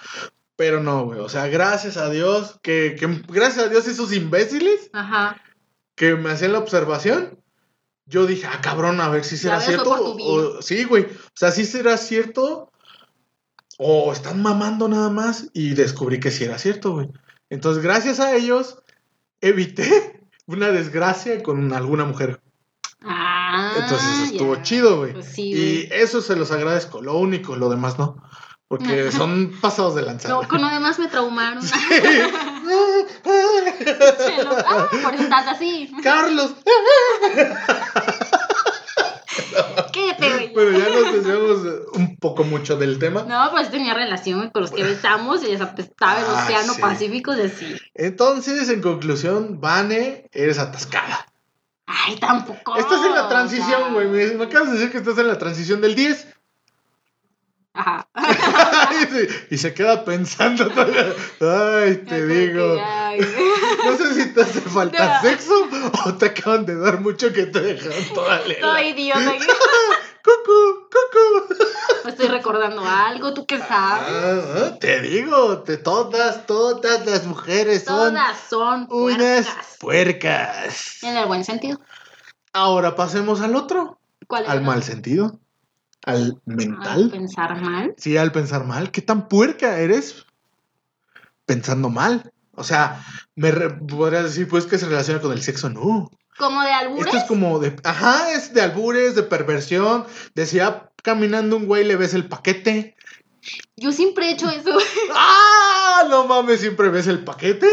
[0.58, 1.20] Pero no, güey.
[1.20, 5.42] O sea, gracias a Dios, que, que gracias a Dios esos imbéciles ajá.
[5.96, 7.40] que me hacían la observación,
[8.08, 9.92] yo dije, ah, cabrón, a ver si será cierto.
[9.92, 11.04] o- sí, güey.
[11.04, 12.72] O sea, si será cierto.
[13.78, 15.50] O están mamando nada más.
[15.54, 17.10] Y descubrí que sí era cierto, güey.
[17.50, 18.82] Entonces, gracias a ellos,
[19.42, 22.42] evité una desgracia con alguna mujer.
[23.02, 25.14] Ah, Entonces estuvo chido, güey.
[25.14, 27.02] Pues sí, y eso se los agradezco.
[27.02, 28.18] Lo único, lo demás no.
[28.68, 30.28] Porque son pasados de lanza.
[30.28, 31.64] No, con lo demás me traumaron.
[31.64, 31.72] Sí.
[34.70, 35.90] Ah, por eso estás así.
[36.04, 36.54] Carlos.
[39.94, 40.54] Quédate, güey.
[40.54, 41.58] Bueno, ya nos desviamos
[41.94, 43.24] un poco mucho del tema.
[43.24, 46.82] No, pues tenía relación con los que besamos y les apestaba el Ah, océano sí.
[46.82, 47.76] Pacífico de así.
[47.96, 51.28] Entonces, en conclusión, Vane, eres atascada.
[51.86, 52.76] Ay, tampoco.
[52.76, 54.08] estás en la transición, güey.
[54.08, 56.28] Me, me acabas de decir que estás en la transición del 10.
[57.78, 58.08] Ajá.
[59.52, 61.14] y, se, queda pensando todavía.
[61.40, 62.76] Ay, te digo.
[62.76, 63.20] que, ay,
[63.86, 65.30] No sé si te hace falta No.
[65.30, 65.70] sexo
[66.06, 68.62] o te acaban de dar mucho que te dejaron toda lela.
[68.62, 69.34] Todo idiota.
[70.28, 71.56] Cucu, cucu.
[72.04, 74.08] Me estoy recordando algo, ¿tú qué sabes?
[74.10, 74.42] Ah,
[74.74, 79.78] ah, te digo, te, todas, todas las mujeres son Todas son unas puercas.
[79.80, 81.04] puercas.
[81.04, 81.80] En el buen sentido.
[82.52, 84.50] Ahora pasemos al otro, ¿Cuál es?
[84.50, 85.40] al mal sentido,
[86.08, 87.10] al Al mental.
[87.12, 87.94] pensar mal.
[87.98, 88.92] Sí, al pensar mal.
[88.92, 90.26] ¿Qué tan puerca eres
[91.46, 92.32] pensando mal?
[92.56, 93.04] O sea,
[93.36, 95.70] me re- podrías decir, pues, que se relaciona con el sexo.
[95.70, 96.10] No.
[96.38, 97.06] Como de albures.
[97.06, 97.76] Esto es como de.
[97.84, 100.06] Ajá, es de albures, de perversión.
[100.36, 102.96] Decía, caminando un güey, le ves el paquete.
[103.76, 104.72] Yo siempre he hecho eso.
[105.14, 106.04] ¡Ah!
[106.10, 107.68] No mames, siempre ves el paquete.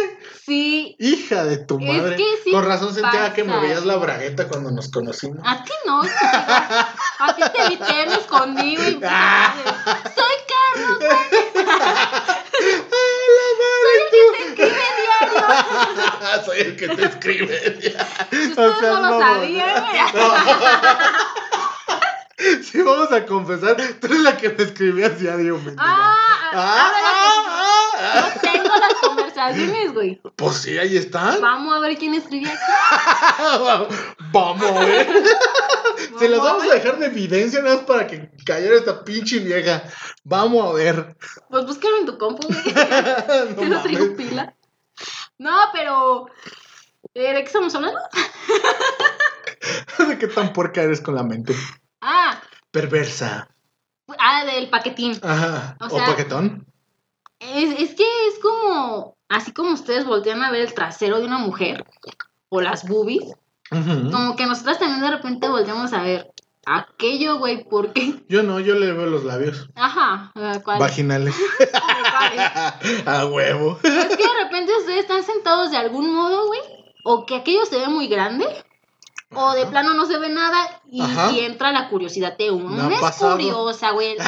[0.45, 0.97] sí.
[0.99, 2.17] Hija de tu Es madre.
[2.17, 5.39] que sí Con razón sentía que me veías la bragueta cuando nos conocimos.
[5.45, 6.03] A ti no.
[6.03, 9.01] A ti te evité, me escondí, güey.
[9.05, 9.55] Ah.
[10.15, 10.37] Soy
[10.75, 10.99] Carlos.
[16.45, 17.79] Soy el que te escribe.
[18.31, 20.01] Si ustedes no lo sabían, güey.
[22.75, 23.77] Sí, vamos a confesar.
[24.01, 25.77] Tú eres la que me escribías diario, mendiga.
[25.79, 30.21] Ah, Ah, ah, ah, tengo las conversaciones, güey.
[30.25, 30.31] ah.
[30.35, 31.41] Pues sí, ahí están.
[31.41, 33.95] Vamos a ver quién escribía aquí.
[34.33, 35.07] Vamos a ver.
[36.19, 39.85] Se las Vamos a dejar de evidencia nada más para que cayera esta pinche vieja.
[40.25, 41.17] Vamos a ver.
[41.49, 42.75] Pues búscalo en tu compu, güey.
[43.57, 44.17] Yo no traigo mames.
[44.17, 44.55] pila.
[45.39, 46.27] No, pero.
[47.15, 48.01] eh, ¿De qué estamos hablando?
[50.09, 51.55] ¿De qué tan puerca eres con la mente?
[52.01, 52.41] Ah,
[52.75, 53.49] Perversa.
[54.19, 55.17] ah, del paquetín.
[55.23, 55.77] Ajá.
[55.81, 56.67] O paquetón.
[57.39, 59.17] Es, es que es como.
[59.29, 61.87] Así como ustedes voltean a ver el trasero de una mujer.
[62.49, 63.33] O las boobies.
[63.71, 64.11] Ujú.
[64.11, 66.33] Como que nosotras también de repente volteamos a ver.
[66.67, 68.25] Aquello, güey, ¿por qué?
[68.29, 69.69] Yo no, yo le veo los labios.
[69.77, 70.33] Ajá.
[70.65, 70.81] ¿cuál?
[70.81, 71.37] Vaginales.
[73.07, 73.79] A huevo.
[73.85, 76.61] Es que de repente ustedes están sentados de algún modo, güey.
[77.05, 78.47] O que aquello se ve muy grande.
[79.35, 82.87] O de plano no se ve nada y, entra la curiosidad de uno.
[82.87, 84.17] Uno es curiosa, güey.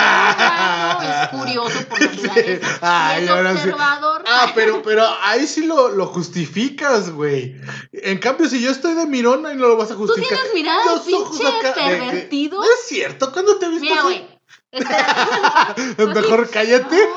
[1.07, 2.35] Es curioso por naturaleza.
[2.35, 2.79] Sí.
[2.81, 3.59] Ay, es ahora sí.
[3.59, 4.25] observador.
[4.27, 7.57] Ah, pero, pero ahí sí lo, lo justificas, güey.
[7.93, 10.39] En cambio, si yo estoy de mirona y no lo vas a Tú justificar.
[10.39, 12.49] tienes mirada Los pinche acá de.
[12.51, 14.37] No es cierto, ¿cuándo te he visto Mira, güey.
[16.15, 17.09] Mejor cállate,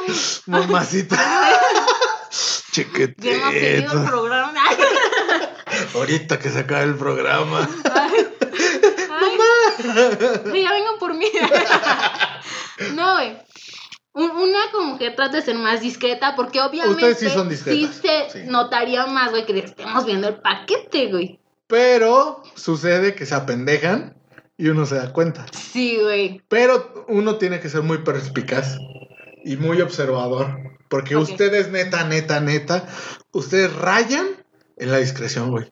[0.46, 1.18] mamacita.
[3.18, 4.54] Ya hemos seguido el programa.
[5.94, 7.68] Ahorita que se acabe el programa.
[7.94, 8.12] Ay,
[9.12, 9.38] ay,
[10.64, 11.26] ya vengan por mí.
[12.96, 13.38] no, güey.
[14.14, 17.88] Un- Una como que trata de ser más discreta porque obviamente Ustedes sí son sí
[17.88, 18.40] se sí.
[18.48, 21.40] notaría más, güey, que le estemos viendo el paquete, güey.
[21.68, 24.18] Pero sucede que se apendejan
[24.58, 25.46] y uno se da cuenta.
[25.54, 26.42] Sí, güey.
[26.50, 28.78] Pero uno tiene que ser muy perspicaz
[29.46, 30.58] y muy observador.
[30.90, 32.88] Porque ustedes, neta, neta, neta,
[33.32, 34.28] ustedes rayan
[34.78, 35.72] en la discreción, güey.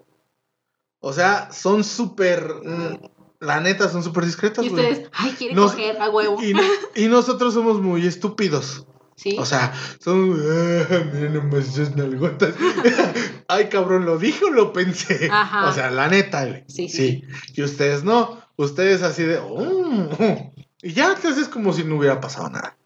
[1.00, 2.44] O sea, son súper.
[2.64, 2.98] mm,
[3.40, 4.84] La neta, son súper discretas, Y güey.
[4.92, 6.42] ustedes, ay, quiere Nos- coger a huevo.
[6.42, 6.54] Y,
[6.96, 8.88] y nosotros somos muy estúpidos.
[9.16, 9.36] Sí.
[9.40, 10.40] O sea, somos.
[10.40, 12.54] "Ah, miren nomás esas nalgotas.
[13.48, 15.30] Ay, cabrón, ¿lo dije o lo pensé?
[15.32, 15.70] Ajá.
[15.70, 16.64] O sea, la neta, güey.
[16.68, 17.24] Sí, sí.
[17.56, 18.40] Y ustedes no.
[18.58, 19.38] Ustedes así de.
[19.40, 20.52] "Oh".
[20.82, 22.78] Y ya te haces como si no hubiera pasado nada.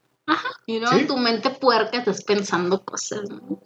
[0.71, 1.01] Y luego ¿sí?
[1.01, 3.59] en tu mente puerca estás pensando cosas, ¿no?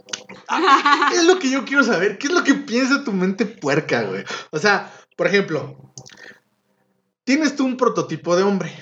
[1.09, 2.17] ¿Qué es lo que yo quiero saber?
[2.17, 4.23] ¿Qué es lo que piensa tu mente puerca, güey?
[4.51, 5.93] O sea, por ejemplo,
[7.23, 8.73] tienes tú un prototipo de hombre.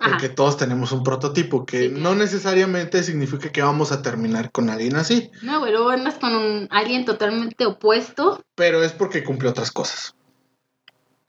[0.00, 0.10] Ajá.
[0.12, 4.70] Porque todos tenemos un prototipo que Sí, no necesariamente significa que vamos a terminar con
[4.70, 9.48] alguien así, No, güey, luego andas con un, alguien totalmente opuesto pero es porque cumple
[9.48, 10.14] otras cosas.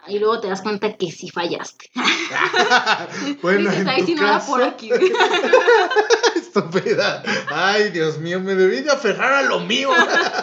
[0.08, 1.92] Y luego te das cuenta que sí fallaste.
[3.42, 4.90] bueno, en tu caso, por aquí.
[4.90, 5.12] güey".
[6.36, 7.24] estúpida.
[7.50, 9.90] Ay, Dios mío, me debí de aferrar a lo mío.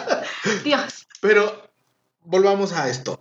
[0.63, 1.07] Dios.
[1.21, 1.69] Pero
[2.21, 3.19] volvamos a esto.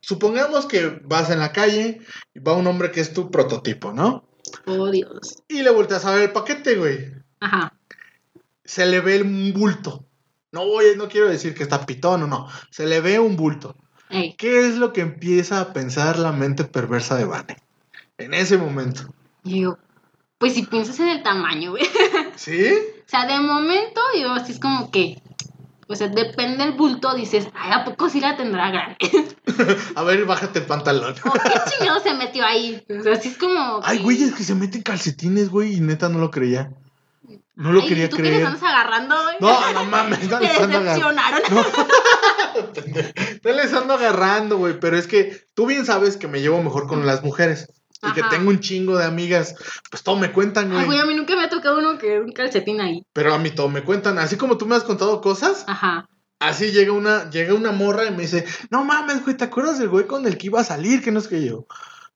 [0.00, 2.00] Supongamos que vas en la calle
[2.34, 4.28] y va un hombre que es tu prototipo, ¿no?
[4.66, 5.42] Oh, Dios.
[5.48, 7.12] Y le volteas a ver el paquete, güey.
[7.40, 7.72] Ajá.
[8.64, 10.04] Se le ve un bulto.
[10.52, 12.48] No voy, no quiero decir que está pitón o no.
[12.70, 13.76] Se le ve un bulto.
[14.10, 14.34] Ey.
[14.38, 17.56] ¿Qué es lo que empieza a pensar la mente perversa de Vane?
[18.18, 19.02] En ese momento.
[19.44, 19.78] Y yo,
[20.38, 21.84] pues si piensas en el tamaño, güey.
[22.36, 22.64] ¿Sí?
[23.06, 25.20] O sea, de momento yo así es como que,
[25.88, 28.96] o sea, depende del bulto, dices, ay, ¿a poco sí la tendrá grande?
[29.94, 31.14] A ver, bájate el pantalón.
[31.24, 32.84] ¿O qué chingado se metió ahí?
[32.98, 33.80] O sea, así es como...
[33.82, 36.70] Ay, que- güey, es que se meten calcetines, güey, y neta no lo creía.
[37.56, 38.46] No lo Ay, quería ¿tú qué les creer.
[38.46, 39.36] andas agarrando, güey?
[39.40, 41.08] No, no mames, no Te les ando agarrando.
[41.08, 41.66] decepcionaron.
[43.44, 46.86] No les ando agarrando, güey, pero es que tú bien sabes que me llevo mejor
[46.86, 47.68] con las mujeres.
[48.02, 49.54] Y que tengo un chingo de amigas,
[49.90, 50.98] pues todo me cuentan, Ay, güey, güey.
[51.00, 53.02] a mí nunca me ha tocado uno que un calcetín ahí.
[53.12, 54.18] Pero a mí todo me cuentan.
[54.18, 56.06] Así como tú me has contado cosas, Ajá.
[56.38, 59.88] así llega una, llega una morra y me dice, no mames, güey, ¿te acuerdas del
[59.88, 61.02] güey con el que iba a salir?
[61.02, 61.66] Que no es que yo.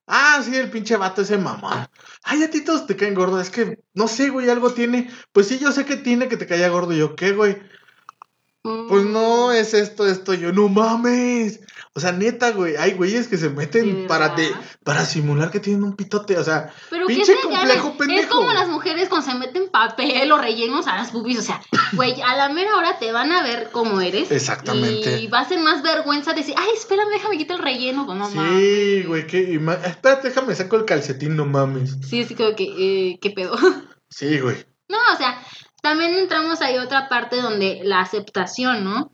[0.07, 1.89] Ah, sí, el pinche vato ese mamón.
[2.23, 3.41] Ay, a ti todos te caen gordo.
[3.41, 5.11] Es que, no sé, güey, algo tiene.
[5.33, 6.93] Pues sí, yo sé que tiene que te caiga gordo.
[6.93, 7.57] Y yo, ¿qué, güey?
[8.63, 10.35] Pues Mm, no, es esto, esto.
[10.35, 11.61] Yo, no mames.
[11.93, 12.77] O sea, neta, güey.
[12.77, 14.49] Hay güeyes que se meten ¿De para, de,
[14.85, 16.39] para simular que tienen un pitote.
[16.39, 17.77] O sea, Pero pinche se complejo ganan.
[17.77, 18.37] Es pendejo.
[18.39, 21.41] como las mujeres cuando se meten papel o rellenos a las boobies.
[21.41, 21.61] O sea,
[21.95, 24.31] güey, a la mera hora te van a ver cómo eres.
[24.31, 25.21] Exactamente.
[25.21, 28.07] Y va a ser más vergüenza decir, ay, espérame, déjame quitar el relleno.
[28.15, 29.07] No sí, mames.
[29.09, 29.27] güey.
[29.27, 29.61] ¿qué?
[29.85, 31.97] Espérate, déjame saco el calcetín, no mames.
[32.09, 33.57] Sí, sí, creo que, eh, ¿qué pedo?
[34.09, 34.57] Sí, güey.
[34.89, 35.41] No, o sea,
[35.83, 39.13] también entramos ahí otra parte donde la aceptación, ¿no?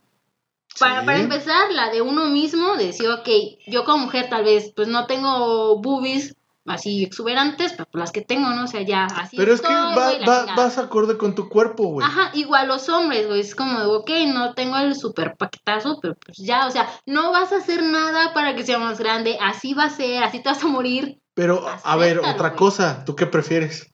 [0.78, 1.06] Para, Sí.
[1.06, 3.28] para empezar, la de uno mismo, de decir, ok,
[3.66, 6.34] yo como mujer tal vez, pues no tengo boobies
[6.66, 8.64] así exuberantes, pero las que tengo, ¿no?
[8.64, 12.04] O sea, ya así Pero es que va- va- vas acorde con tu cuerpo, güey.
[12.06, 16.38] Ajá, igual los hombres, güey, es como, ok, no tengo el super paquetazo, pero pues
[16.38, 19.84] ya, o sea, no vas a hacer nada para que sea más grande, así va
[19.84, 21.20] a ser, así te vas a morir.
[21.34, 23.04] Pero, a ver, otra cosa.
[23.04, 23.92] ¿Tú qué prefieres?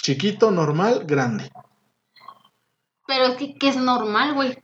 [0.00, 1.50] Chiquito, normal, grande.
[3.06, 4.61] Pero es que, que es normal, güey.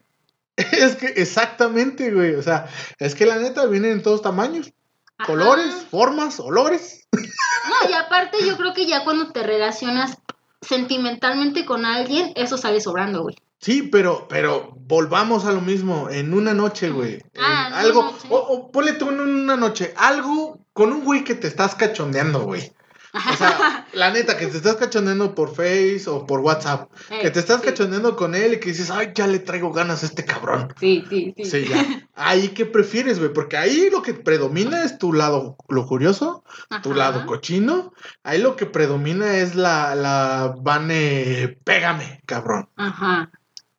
[0.71, 2.35] Es que exactamente, güey.
[2.35, 2.67] O sea,
[2.99, 4.71] es que la neta vienen en todos tamaños,
[5.17, 5.27] Ajá.
[5.31, 7.07] colores, formas, olores.
[7.11, 10.17] No, y aparte yo creo que ya cuando te relacionas
[10.61, 13.35] sentimentalmente con alguien, eso sale sobrando, güey.
[13.61, 16.09] Sí, pero, pero volvamos a lo mismo.
[16.09, 17.21] En una noche, güey.
[17.37, 18.03] Ah, en en algo.
[18.03, 18.27] noche.
[18.29, 19.93] O, o ponle tú en una noche.
[19.97, 22.71] Algo con un güey que te estás cachondeando, güey.
[23.13, 26.91] O sea, la neta, que te estás cachondeando por Face o por WhatsApp.
[27.09, 27.65] Que te estás sí.
[27.67, 30.73] cachondeando con él y que dices, ay, ya le traigo ganas a este cabrón.
[30.79, 31.45] Sí, sí, sí.
[31.45, 32.07] Sí, ya.
[32.15, 33.33] Ahí, ¿qué prefieres, güey?
[33.33, 36.43] Porque ahí lo que predomina es tu lado lujurioso,
[36.83, 36.97] tu Ajá.
[36.99, 37.93] lado cochino.
[38.23, 42.69] Ahí lo que predomina es la, la Vane, pégame, cabrón.
[42.75, 43.31] Ajá.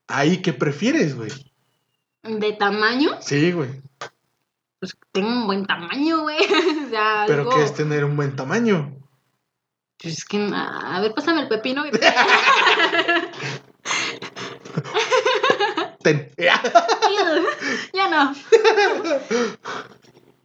[0.08, 1.30] Ahí, ¿qué prefieres, güey?
[2.24, 3.80] De tamaño, Sí, güey.
[4.80, 6.38] pues tengo un buen tamaño, güey.
[6.86, 8.96] o sea, Pero algo- que es tener un buen tamaño.
[10.02, 11.84] Pues es que, a ver, pásame el pepino.
[16.02, 16.30] Ten.
[17.92, 18.32] ya no.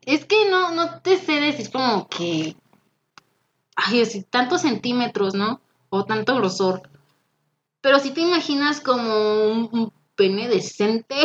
[0.06, 2.58] Es que no, no te sé decir como que.
[3.78, 5.62] Ay, así, tantos centímetros, ¿no?
[5.90, 6.90] O tanto grosor.
[7.80, 11.16] Pero si te imaginas como un, un pene decente.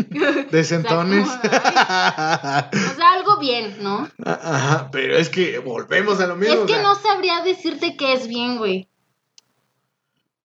[0.50, 1.28] Decentones.
[1.28, 4.08] O sea, como, O sea, algo bien, ¿no?
[4.24, 6.54] Ajá, pero es que volvemos a lo mismo.
[6.54, 8.88] es o que sea, no sabría decirte que es bien, güey.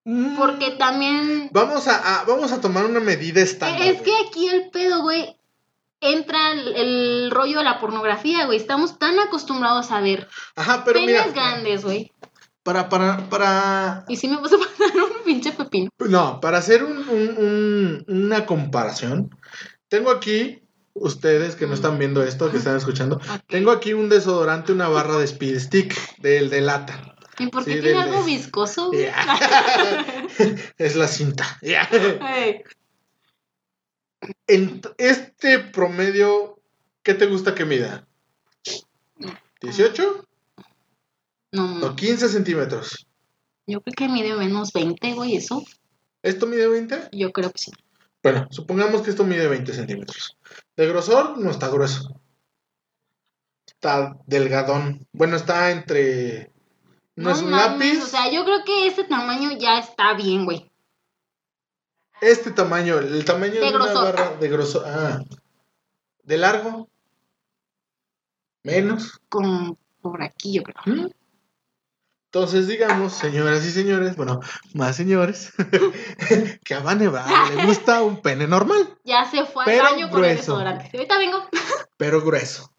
[0.05, 1.49] mm, Porque también.
[1.51, 3.81] Vamos a, a- vamos a tomar una medida estándar.
[3.87, 5.35] Es que aquí el pedo, güey.
[6.01, 8.57] Entra el, el rollo de la pornografía, güey.
[8.57, 11.33] Estamos tan acostumbrados a ver Ajá, pero penes mira.
[11.33, 12.13] grandes, güey.
[12.63, 14.05] Para, para, para.
[14.07, 15.91] Y si me vas a pasar un pinche pepino.
[15.99, 19.29] No, para hacer un- un- un- una comparación,
[19.87, 20.63] tengo aquí,
[20.95, 25.17] ustedes que no están viendo esto, que están escuchando, tengo aquí un desodorante, una barra
[25.19, 27.15] de Speed Stick, del de lata.
[27.37, 28.91] ¿Y por qué Sí, tiene algo viscoso?
[30.79, 31.59] es la cinta.
[31.61, 31.87] Ya.
[32.21, 32.63] Ay,
[34.47, 36.59] En este promedio,
[37.03, 38.07] ¿qué te gusta que mida?
[39.61, 40.25] ¿18
[41.51, 43.05] no, o 15 centímetros?
[43.69, 45.63] Yo creo que mide menos 20, güey, eso.
[46.23, 47.09] ¿Esto mide 20?
[47.11, 47.71] Yo creo que sí.
[48.23, 50.37] Bueno, supongamos que esto mide 20 centímetros.
[50.75, 52.19] De grosor, no está grueso.
[53.67, 55.07] Está delgadón.
[55.13, 56.51] Bueno, está entre.
[57.15, 58.03] No, es un mames, lápiz.
[58.03, 60.69] O sea, yo creo que ese tamaño ya está bien, güey.
[62.21, 64.83] Este tamaño, el tamaño De de, una barra de grosor.
[64.85, 65.23] Ah.
[66.23, 66.89] De largo.
[68.63, 69.21] Menos.
[69.29, 70.81] Como por aquí, yo creo.
[70.85, 71.09] ¿Mm?
[72.31, 74.39] Entonces, digamos, señoras y señores, bueno,
[74.75, 75.51] más señores,
[76.63, 77.25] que a Vaneva
[77.55, 80.37] le gusta un pene normal, Ya se fue al Pero baño con el grueso.
[80.41, 80.89] desodorante.
[80.93, 81.43] Ahorita vengo.
[81.97, 82.71] pero grueso.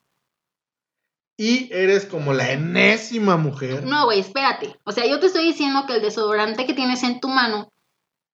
[1.37, 3.83] Y eres como la enésima mujer.
[3.85, 4.77] No, güey, espérate.
[4.85, 7.73] O sea, yo te estoy diciendo que el desodorante que tienes en tu mano,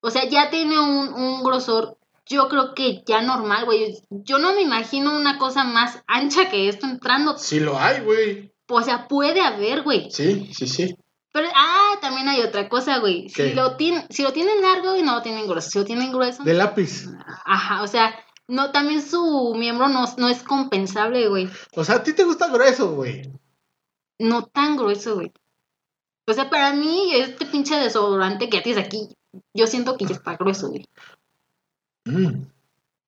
[0.00, 1.96] o sea, ya tiene un, un grosor,
[2.26, 4.02] yo creo que ya normal, güey.
[4.10, 7.38] Yo no me imagino una cosa más ancha que esto entrando.
[7.38, 8.52] Sí lo hay, güey.
[8.68, 10.10] O sea, puede haber, güey.
[10.10, 10.96] Sí, sí, sí.
[11.36, 13.28] Pero, ah, también hay otra cosa, güey.
[13.28, 15.68] Si lo, tienen, si lo tienen largo y no lo tienen grueso.
[15.68, 17.10] Si lo tienen grueso, De lápiz.
[17.44, 18.14] ajá, o sea,
[18.48, 21.50] no, también su miembro no, no es compensable, güey.
[21.74, 23.30] O sea, a ti te gusta grueso, güey.
[24.18, 25.30] No tan grueso, güey.
[26.26, 29.14] O sea, para mí, este pinche desodorante que tienes aquí,
[29.52, 30.86] yo siento que ya está grueso, güey.
[32.06, 32.46] Mm.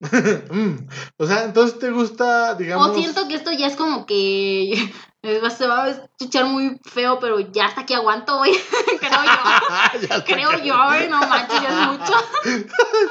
[0.51, 0.89] Mm.
[1.17, 2.91] O sea, entonces te gusta, digamos.
[2.91, 4.93] O siento que esto ya es como que
[5.23, 8.53] se va a escuchar muy feo, pero ya hasta aquí aguanto, güey.
[9.01, 10.25] creo yo.
[10.25, 10.65] Creo acá.
[10.65, 11.09] yo, güey.
[11.09, 12.13] No manches, ya es mucho.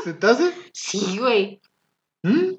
[0.03, 0.53] ¿Se te hace?
[0.73, 1.61] Sí, güey.
[2.23, 2.53] ¿Mm?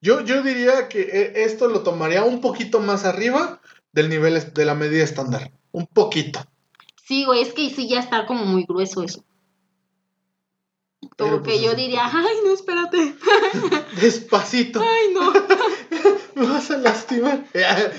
[0.00, 3.60] Yo, yo diría que eh, esto lo tomaría un poquito más arriba
[3.92, 5.52] del nivel de la medida estándar.
[5.70, 6.44] Un poquito.
[7.04, 9.24] Sí, güey, es que sí ya está como muy grueso eso.
[11.16, 13.14] Como pues, que yo diría, ay, no, espérate.
[14.00, 14.80] Despacito.
[14.80, 15.32] Ay, no.
[16.34, 17.44] Me vas a lastimar.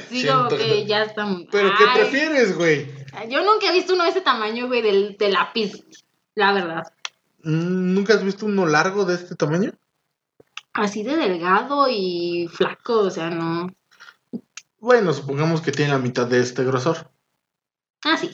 [0.09, 1.47] Sí, como Siento que ya está muy.
[1.51, 2.87] Pero ¿qué Ay, prefieres, güey?
[3.29, 5.83] Yo nunca he visto uno de ese tamaño, güey, del, del lápiz.
[6.35, 6.83] La verdad.
[7.43, 9.73] Mm, ¿Nunca has visto uno largo de este tamaño?
[10.73, 13.67] Así de delgado y flaco, o sea, no.
[14.79, 17.11] Bueno, supongamos que tiene la mitad de este grosor.
[18.03, 18.31] Ah, sí.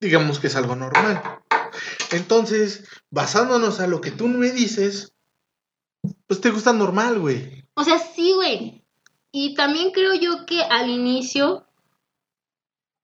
[0.00, 1.22] Digamos que es algo normal.
[2.12, 5.14] Entonces, basándonos a lo que tú me dices,
[6.26, 7.64] pues te gusta normal, güey.
[7.74, 8.82] O sea, sí, güey.
[9.32, 11.66] Y también creo yo que al inicio,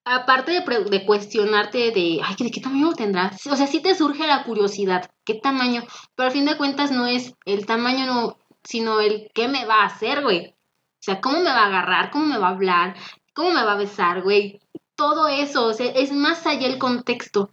[0.05, 3.33] aparte de, cuestionarte de, ay, ¿de qué tamaño tendrá?
[3.51, 5.85] O sea, sí te surge la curiosidad, ¿qué tamaño?
[6.15, 9.83] Pero al fin de cuentas no es el tamaño, no, sino el qué me va
[9.83, 10.55] a hacer, güey.
[11.03, 12.97] O sea, cómo me va a agarrar, cómo me va a hablar,
[13.35, 14.61] cómo me va a besar, güey.
[14.95, 17.51] Todo eso, o sea, es más allá el contexto.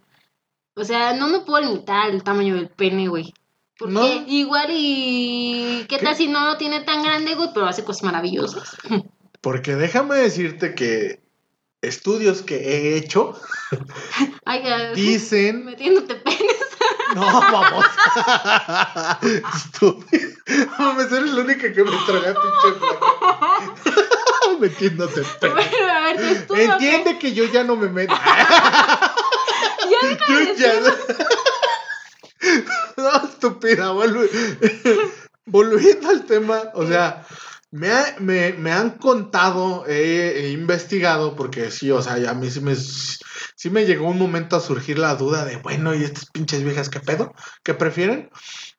[0.74, 3.34] O sea, no me puedo limitar al tamaño del pene, güey.
[3.78, 4.06] Porque No.
[4.26, 5.86] igual y...
[5.88, 6.04] ¿Qué, ¿Qué?
[6.04, 7.48] tal si no lo tiene tan grande, güey?
[7.54, 8.76] Pero hace cosas maravillosas.
[9.40, 11.22] Porque déjame decirte que
[11.80, 13.34] estudios que he hecho
[14.44, 14.62] Ay,
[14.94, 15.64] dicen...
[15.64, 16.56] metiéndote penes.
[17.14, 17.84] No, vamos.
[19.54, 20.30] Estúpido.
[20.78, 22.78] Mames, eres la única que me traga pinche.
[24.60, 25.54] Metiéndote pene.
[25.54, 26.46] Bueno, a ver.
[26.56, 28.14] Entiende que yo ya no me meto.
[29.90, 30.92] Ya deja de.
[32.96, 33.92] No, estúpida.
[35.46, 37.26] Volviendo al tema, o sea,
[37.70, 42.34] me, ha- me, me han contado, he, he investigado, porque sí, o sea, ya a
[42.34, 46.04] mí sí me, sí me llegó un momento a surgir la duda de, bueno, ¿y
[46.04, 47.34] estas pinches viejas qué pedo?
[47.62, 48.30] ¿Qué prefieren?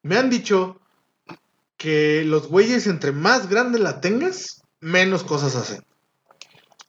[0.01, 0.80] Me han dicho
[1.78, 5.84] que los güeyes entre más grande la tengas, menos cosas hacen.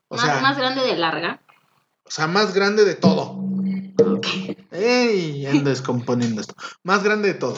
[0.09, 1.41] O más, sea, más grande de larga.
[2.05, 3.37] o sea, más grande de todo.
[4.71, 5.47] ¡Ey!
[5.47, 6.55] Ando descomponiendo esto.
[6.83, 7.57] Más grande de todo.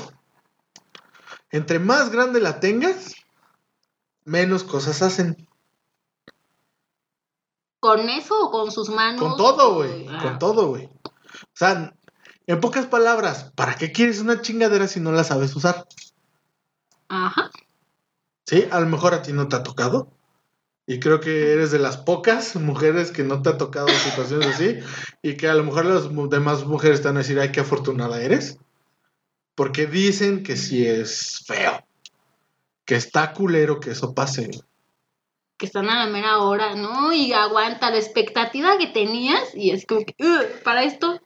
[1.51, 3.15] Entre más grande la tengas,
[4.25, 5.49] menos cosas hacen.
[7.81, 9.21] ¿Con eso o con sus manos?
[9.21, 10.07] Con todo, güey.
[10.09, 10.87] Ah, Con todo, güey.
[10.87, 11.95] O sea,
[12.47, 15.87] En pocas palabras, ¿para qué quieres una chingadera si no la sabes usar?
[17.09, 17.51] Ajá.
[18.47, 20.09] Sí, a lo mejor a ti no te ha tocado.
[20.87, 24.79] Y creo que eres de las pocas mujeres que no te ha tocado situaciones así.
[25.23, 28.59] Y que a lo mejor las demás mujeres están a decir, ay, qué afortunada eres.
[29.55, 31.83] Porque dicen que sí es feo.
[32.85, 34.51] Que está culero que eso pase.
[35.57, 37.15] Que están a la mera hora, ¿no?
[37.15, 41.21] Y aguanta la expectativa que tenías y es como que, "Ugh, para esto,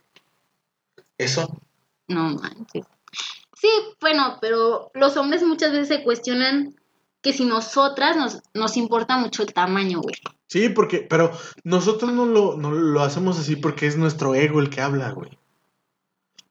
[1.16, 1.48] Eso.
[2.06, 2.84] no manches.
[3.60, 3.68] Sí,
[4.00, 6.77] bueno, pero los hombres muchas veces se cuestionan
[7.28, 10.14] que si nosotras nos, nos importa mucho el tamaño, güey.
[10.46, 11.30] Sí, porque, pero
[11.62, 15.38] nosotros no lo, no lo hacemos así porque es nuestro ego el que habla, güey.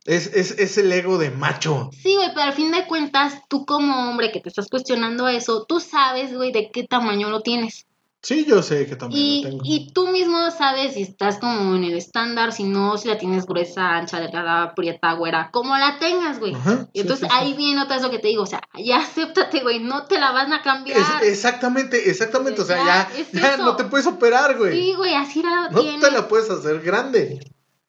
[0.06, 1.90] Es, es, es el ego de macho.
[1.94, 5.66] Sí, güey, pero al fin de cuentas, tú como hombre que te estás cuestionando eso,
[5.68, 7.87] tú sabes, güey, de qué tamaño lo tienes.
[8.28, 9.64] Sí, yo sé que también Y, lo tengo.
[9.64, 13.46] y tú mismo sabes si estás como en el estándar, si no, si la tienes
[13.46, 16.54] gruesa, ancha, delgada, prieta, güera, como la tengas, güey.
[16.54, 17.40] Ajá, Y entonces sí, sí.
[17.42, 20.20] ahí viene otra vez lo que te digo, o sea, ya acéptate, güey, no te
[20.20, 20.98] la van a cambiar.
[20.98, 22.62] Es- exactamente, exactamente.
[22.62, 23.64] O sea, Ya, ya, es ya eso.
[23.64, 24.74] no te puedes operar, güey.
[24.78, 26.02] Sí, güey, así la no tienes.
[26.02, 27.40] te la puedes hacer grande.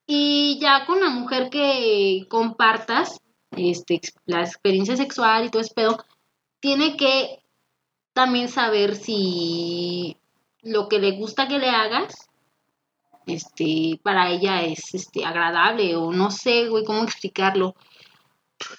[0.07, 3.18] Y ya con la mujer que compartas
[3.57, 6.05] este, la experiencia sexual y todo ese pedo,
[6.61, 7.43] tiene que
[8.12, 10.16] también saber si
[10.62, 12.28] lo que le gusta que le hagas,
[13.26, 17.74] este, para ella es este agradable o no sé, güey, cómo explicarlo.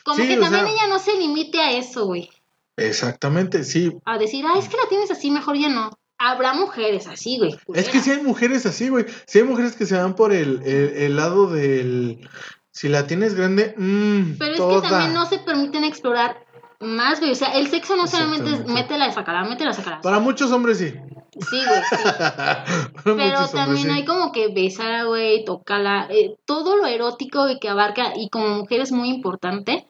[0.04, 2.30] Como Sí, que también sea- ella no se limite a eso, güey.
[2.76, 3.92] Exactamente, sí.
[4.06, 5.92] A decir, ah, es que la tienes así, mejor ya no.
[6.18, 7.58] Habrá mujeres así, güey.
[7.74, 9.06] Es que sí hay mujeres así, güey.
[9.26, 12.28] Sí hay mujeres que se van por el, el, el lado del...
[12.72, 14.82] Si la tienes grande, mmm, Pero es toda.
[14.82, 16.46] que también no se permiten explorar
[16.80, 17.32] más, güey.
[17.32, 20.02] O sea, el sexo no solamente es métela y sacarla, métela y sacarla.
[20.02, 20.90] Para muchos hombres sí.
[20.90, 21.98] Sí, güey, sí.
[23.04, 23.90] Pero también sí.
[23.90, 26.08] hay como que besar, güey, tocarla.
[26.10, 29.88] eh, todo lo erótico güey, que abarca y como mujer es muy importante,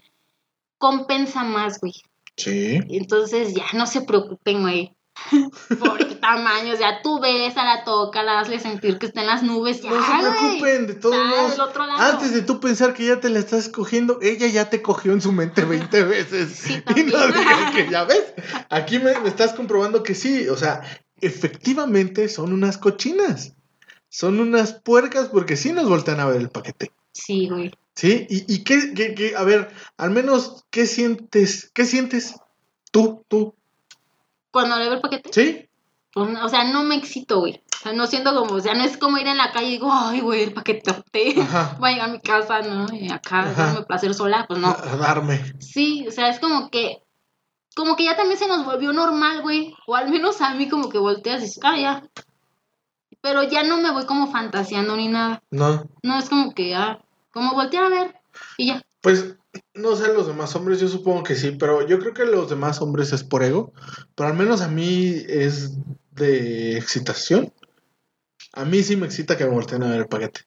[0.77, 1.93] compensa más, güey.
[2.35, 2.79] Sí.
[2.89, 4.93] Entonces ya no se preocupen, güey.
[5.79, 9.81] Por el tamaño, o sea, tú bésala, tócala, hazle sentir que está en las nubes.
[9.81, 11.59] Ya, No se preocupen, de todos modos.
[11.97, 15.21] Antes de tú pensar que ya te la estás cogiendo, ella ya te cogió en
[15.21, 16.53] su mente 20 veces.
[16.55, 18.33] Sí, y no digas que ya ves.
[18.69, 20.47] Aquí me, me estás comprobando que sí.
[20.49, 20.81] O sea,
[21.21, 23.53] efectivamente son unas cochinas.
[24.09, 26.91] Son unas puercas porque sí nos voltean a ver el paquete.
[27.13, 27.71] Sí, güey.
[27.95, 28.25] ¿Sí?
[28.29, 31.69] ¿Y, y qué, qué- qué- a ver, al menos, ¿qué sientes?
[31.73, 32.35] ¿Qué sientes?
[32.91, 33.55] Tú, tú.
[34.51, 35.69] Cuando le veo el paquete, ¿Sí?
[36.13, 37.61] pues, o sea, no me excito, güey.
[37.79, 39.71] O sea, no siento como, o sea, no es como ir en la calle y
[39.71, 41.35] digo, ay, güey, el paquetote.
[41.79, 42.87] Voy a llegar a mi casa, ¿no?
[42.93, 43.65] Y acá, Ajá.
[43.67, 44.67] darme placer sola, pues no.
[44.69, 45.53] A darme.
[45.59, 47.01] Sí, o sea, es como que,
[47.75, 49.73] como que ya también se nos volvió normal, güey.
[49.87, 52.03] O al menos a mí como que volteas y dices, ah, ya.
[53.21, 55.41] Pero ya no me voy como fantaseando ni nada.
[55.51, 55.85] No.
[56.03, 56.99] No, es como que, ah,
[57.31, 58.15] como voltear a ver
[58.57, 58.81] y ya.
[59.01, 59.35] Pues
[59.73, 62.81] no sé los demás hombres, yo supongo que sí, pero yo creo que los demás
[62.81, 63.73] hombres es por ego,
[64.15, 65.77] pero al menos a mí es
[66.11, 67.53] de excitación.
[68.53, 70.41] A mí sí me excita que me volteen a ver el paquete.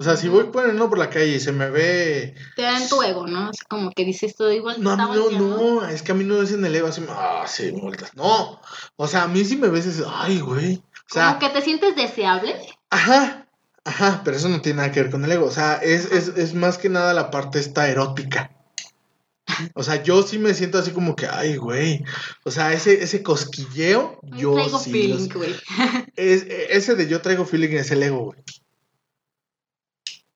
[0.00, 2.36] O sea, si voy no por la calle y se me ve...
[2.54, 3.50] Te da en tu ego, ¿no?
[3.50, 4.80] Es como que dices todo igual.
[4.80, 7.04] No, a mí no, no, es que a mí no es en el ego así,
[7.08, 8.14] ah, sí, me volteas.
[8.14, 8.60] No,
[8.94, 10.76] o sea, a mí sí me ves, es, ay, güey.
[10.76, 12.54] O sea, Como que te sientes deseable.
[12.90, 13.47] Ajá,
[13.88, 15.46] ajá, pero eso no tiene nada que ver con el ego.
[15.46, 18.50] O sea, es, es, es más que nada la parte esta erótica.
[19.74, 22.04] O sea, yo sí me siento así como que, ay, güey.
[22.44, 24.92] O sea, ese, ese cosquilleo, yo traigo sí.
[24.92, 25.54] feeling, güey.
[26.16, 28.38] es, ese de yo traigo feeling es el ego, güey.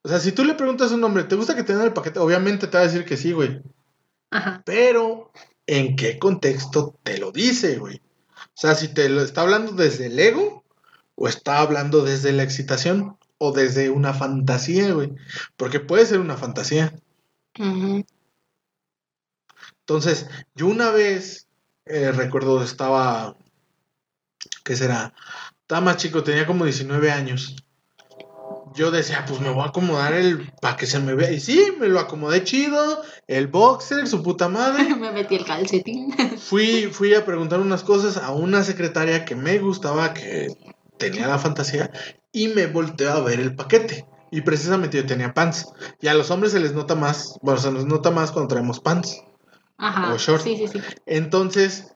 [0.01, 1.93] O sea, si tú le preguntas a un hombre, ¿te gusta que te den el
[1.93, 2.19] paquete?
[2.19, 3.61] Obviamente te va a decir que sí, güey.
[4.31, 4.63] Ajá.
[4.65, 5.31] Pero,
[5.67, 8.01] ¿en qué contexto te lo dice, güey?
[8.35, 10.65] O sea, si te lo está hablando desde el ego
[11.15, 15.11] o está hablando desde la excitación o desde una fantasía, güey.
[15.57, 16.93] Porque puede ser una fantasía.
[19.81, 21.49] Entonces, yo una vez,
[21.85, 23.35] eh, recuerdo, estaba,
[24.63, 25.13] ¿qué será?
[25.59, 27.57] Estaba más chico, tenía como 19 años.
[28.75, 31.29] Yo decía, pues me voy a acomodar el, para que se me vea.
[31.29, 34.85] Y sí, me lo acomodé chido, el boxer, su puta madre.
[34.95, 36.15] Me metí el calcetín.
[36.37, 40.47] Fui, fui a preguntar unas cosas a una secretaria que me gustaba, que
[40.97, 41.91] tenía la fantasía,
[42.33, 44.05] y me volteó a ver el paquete.
[44.31, 45.67] Y precisamente yo tenía pants.
[46.01, 48.79] Y a los hombres se les nota más, bueno, se nos nota más cuando traemos
[48.79, 49.21] pants.
[49.77, 50.11] Ajá.
[50.13, 50.41] O short.
[50.41, 50.81] Sí, sí, sí.
[51.05, 51.93] Entonces,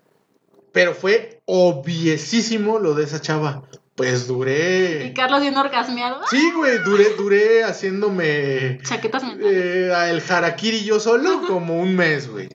[0.71, 3.63] pero fue obviesísimo lo de esa chava.
[3.95, 5.13] Pues Y duré.
[5.15, 6.21] Carlos bien orgasmeado.
[6.29, 9.51] Sí, güey, duré, duré haciéndome Chaquetas mentales.
[9.51, 12.47] eh, el harakiri yo solo como un mes, güey.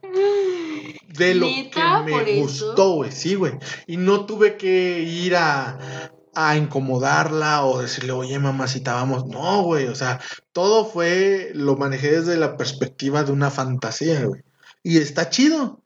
[1.08, 3.54] De lo que ¿Por me gustó, güey, sí, güey.
[3.88, 9.26] Y no tuve que ir a a incomodarla o decirle, oye, mamacita, vamos.
[9.26, 10.20] No, güey, o sea,
[10.52, 14.42] todo fue, lo manejé desde la perspectiva de una fantasía, güey.
[14.82, 15.80] Y está chido.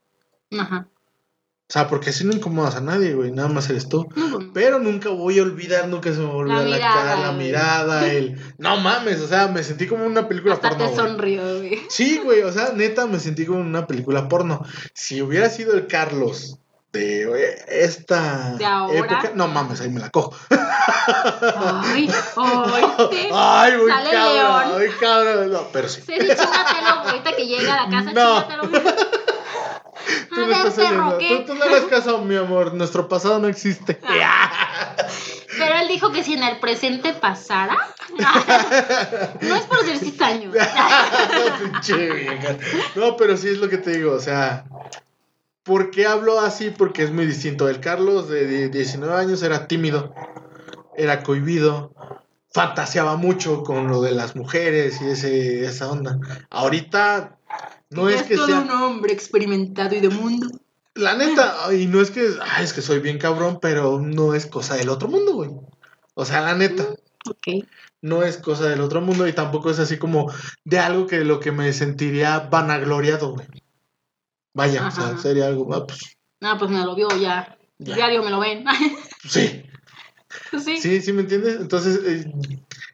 [0.59, 0.89] Ajá.
[1.69, 4.09] O sea, porque así no incomodas a nadie, güey, nada más eres tú.
[4.09, 8.13] Pues, Pero nunca voy a olvidar, nunca se me olvidar la, mirada, cara, la mirada,
[8.13, 8.41] el...
[8.59, 11.07] No mames, o sea, me sentí como una película Hasta porno, te güey.
[11.09, 11.81] sonrió, güey.
[11.89, 14.65] Sí, güey, o sea, neta, me sentí como una película porno.
[14.95, 16.61] Si hubiera sido el Carlos
[16.97, 18.99] de güey, esta De ahora.
[18.99, 20.35] época, no mames, ahí me la cojo.
[20.51, 24.81] Ay, ay, Ay, güey, Sale cabrón, león.
[24.81, 26.01] ay, cabrón, no, pero sí.
[26.03, 28.43] Sí, chingatelo, ahorita que llega a la casa, No.
[28.43, 28.83] chingatelo.
[30.29, 31.19] Tú A no ver, estás perro.
[31.19, 31.37] ¿qué?
[31.47, 33.99] Tú, tú no hagas caso, mi amor, nuestro pasado no existe.
[35.59, 37.77] Pero él dijo que si en el presente pasara.
[39.41, 40.53] No es por ser cizaño.
[42.95, 44.65] No, pero sí es lo que te digo, o sea,
[45.67, 46.71] ¿por qué hablo así?
[46.71, 47.69] Porque es muy distinto.
[47.69, 50.15] El Carlos de die- 19 años era tímido,
[50.97, 51.93] era cohibido,
[52.53, 56.19] fantaseaba mucho con lo de las mujeres y ese, esa onda.
[56.49, 57.37] Ahorita
[57.91, 58.61] no es que todo sea...
[58.61, 60.47] un hombre experimentado y de mundo.
[60.95, 64.47] La neta, y no es que, ay, es que soy bien cabrón, pero no es
[64.47, 65.51] cosa del otro mundo, güey.
[66.15, 66.85] O sea, la neta,
[67.29, 67.67] Ok.
[68.01, 70.33] no es cosa del otro mundo y tampoco es así como
[70.65, 73.47] de algo que lo que me sentiría vanagloriado, güey.
[74.57, 77.59] Vaya, o sea, sería algo, ah, pues, Ah, pues me lo vio ya.
[77.79, 77.95] Ya.
[77.95, 78.65] Diario me lo ven.
[79.29, 79.63] sí,
[80.59, 80.77] sí.
[80.79, 81.61] sí, sí, ¿me entiendes?
[81.61, 82.33] Entonces, eh,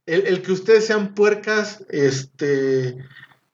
[0.06, 3.06] el, el que ustedes sean puercas, este,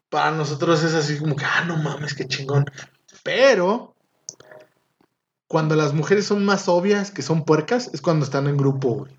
[0.08, 2.64] para nosotros es así como que, ah, no mames, qué chingón.
[3.22, 3.94] Pero,
[5.46, 9.17] cuando las mujeres son más obvias que son puercas, es cuando están en grupo, güey.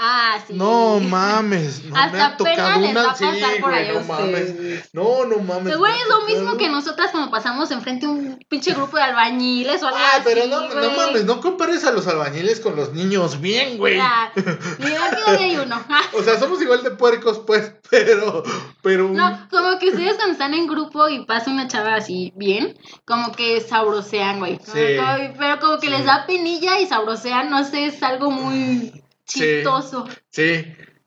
[0.00, 0.52] Ah, sí.
[0.54, 3.10] No mames, no me Hasta ha tocado pena les va una.
[3.10, 3.24] a Sí,
[3.60, 4.54] por güey, no mames.
[4.92, 5.76] No, no mames.
[5.76, 8.96] Güey, me ha es lo mismo que nosotras cuando pasamos enfrente a un pinche grupo
[8.96, 10.22] de albañiles o algo Ah, así.
[10.24, 13.98] pero no, no mames, no compares a los albañiles con los niños bien, güey.
[14.00, 14.30] Ah,
[14.78, 15.82] mira, aquí hay uno.
[16.16, 18.44] O sea, somos igual de puercos, pues, pero,
[18.82, 22.32] pero un- No, como que ustedes cuando están en grupo y pasa una chava así
[22.36, 24.60] bien, como que sabrosean, güey.
[24.64, 24.96] Sí.
[24.96, 25.92] como- pero como que Sí.
[25.92, 28.92] les da penilla y sabrosean, no sé, es algo muy.
[29.28, 30.08] Chistoso.
[30.30, 30.64] sí,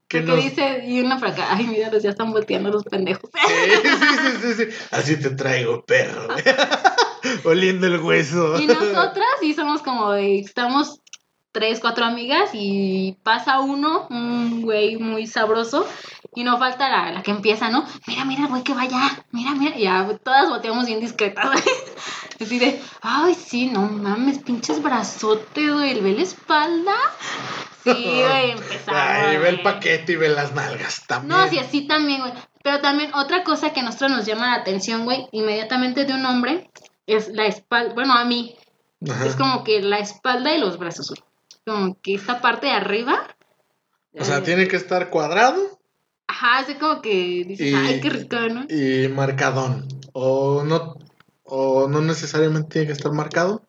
[0.08, 0.44] que Porque nos...
[0.44, 3.30] Sí, dice, y una para acá, ay, mira, ya están volteando los pendejos.
[3.34, 3.54] sí,
[3.84, 4.78] sí, sí, sí.
[4.92, 6.28] Así te traigo, perro.
[7.44, 8.60] Oliendo el hueso.
[8.60, 11.02] Y nosotras sí somos como estamos
[11.52, 15.86] tres, cuatro amigas y pasa uno, un güey muy sabroso,
[16.34, 17.86] y no falta la, la que empieza, ¿no?
[18.08, 21.64] Mira, mira, güey que vaya, mira, mira, y ya todas volteamos bien discretas, güey.
[22.40, 26.96] Así de, ay, sí, no mames, pinches brazotes, güey, ¿ve la espalda?
[27.84, 29.02] Sí, güey, empezamos.
[29.02, 31.38] Ay, ve el paquete y ve las nalgas también.
[31.38, 32.34] No, sí, así también, güey.
[32.64, 36.26] Pero también otra cosa que a nosotros nos llama la atención, güey, inmediatamente de un
[36.26, 36.70] hombre,
[37.08, 38.56] es la espalda, bueno, a mí,
[39.10, 39.26] Ajá.
[39.26, 41.31] es como que la espalda y los brazos, güey.
[41.66, 43.28] Como que esta parte de arriba.
[44.18, 45.80] O sea, eh, tiene que estar cuadrado
[46.28, 48.66] Ajá, así como que dices, Y- ay, qué rico, ¿no?
[48.70, 49.88] y marcadón.
[50.14, 50.96] O no,
[51.44, 53.64] o no necesariamente tiene que estar marcado.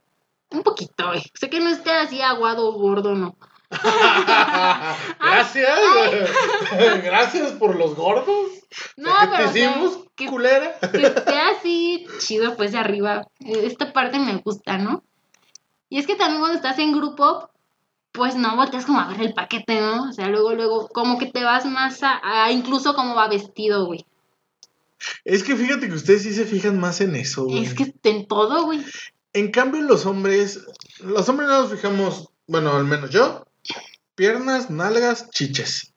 [0.51, 1.23] Un poquito, güey.
[1.35, 3.37] Sé que no esté así aguado o gordo, no.
[5.21, 5.79] Gracias.
[7.05, 8.51] Gracias por los gordos.
[8.97, 10.79] No, ¿Qué pero te sea, hicimos, que, culera?
[10.93, 13.27] que esté así chido, pues de arriba.
[13.41, 15.03] Esta parte me gusta, ¿no?
[15.89, 17.51] Y es que también cuando estás en grupo,
[18.13, 20.11] pues no volteas como a ver el paquete, ¿no?
[20.11, 23.87] O sea, luego, luego, como que te vas más a, a incluso cómo va vestido,
[23.87, 24.07] güey.
[25.25, 27.65] Es que fíjate que ustedes sí se fijan más en eso, güey.
[27.65, 28.85] Es que en todo, güey.
[29.33, 30.61] En cambio, los hombres,
[31.01, 33.47] los hombres no nos fijamos, bueno, al menos yo,
[34.15, 35.95] piernas, nalgas, chiches.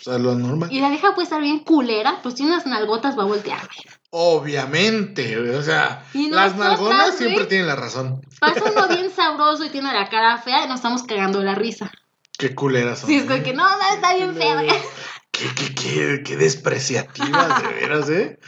[0.00, 0.72] O sea, lo normal.
[0.72, 3.96] Y la vieja puede estar bien culera, pues tiene unas nalgotas, va a voltear, güey.
[4.14, 8.20] Obviamente, o sea, las nalgonas siempre tienen la razón.
[8.38, 11.54] Pasa uno bien sabroso y tiene la cara fea y nos estamos cagando de la
[11.54, 11.90] risa.
[12.36, 13.08] Qué culeras son.
[13.08, 13.42] Sí, es ¿eh?
[13.42, 14.68] que no, no, está bien fea, güey.
[15.30, 18.38] Qué, qué, qué, qué despreciativas, de veras, ¿eh?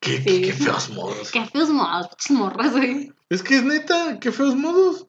[0.00, 0.42] Qué, qué- Sí.
[0.42, 1.30] qué feos modos.
[1.30, 3.10] Qué feos modos, morras, güey.
[3.30, 5.06] Es que es neta, qué feos modos.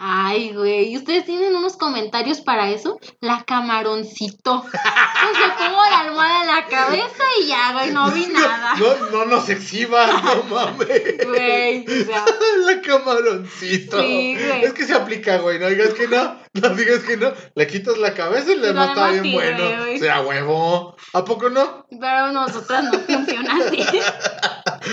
[0.00, 0.92] Ay, güey.
[0.92, 2.98] ¿Y ustedes tienen unos comentarios para eso?
[3.20, 4.64] La camaroncito.
[5.20, 8.74] Pues le pongo la almohada en la cabeza y ya, güey, no vi nada.
[8.76, 11.26] No, no nos exhibas, no mames.
[11.26, 12.24] Güey, o sea,
[12.64, 14.00] La camaroncito.
[14.00, 14.64] Sí, güey.
[14.64, 15.58] Es que se aplica, güey.
[15.58, 16.38] No digas que no.
[16.54, 17.32] No digas que no.
[17.56, 19.76] Le quitas la cabeza y le no está bien sirve, bueno.
[19.82, 19.96] güey.
[19.96, 20.96] O sea, huevo.
[21.12, 21.84] ¿A poco no?
[22.00, 23.84] pero nosotras no funciona así.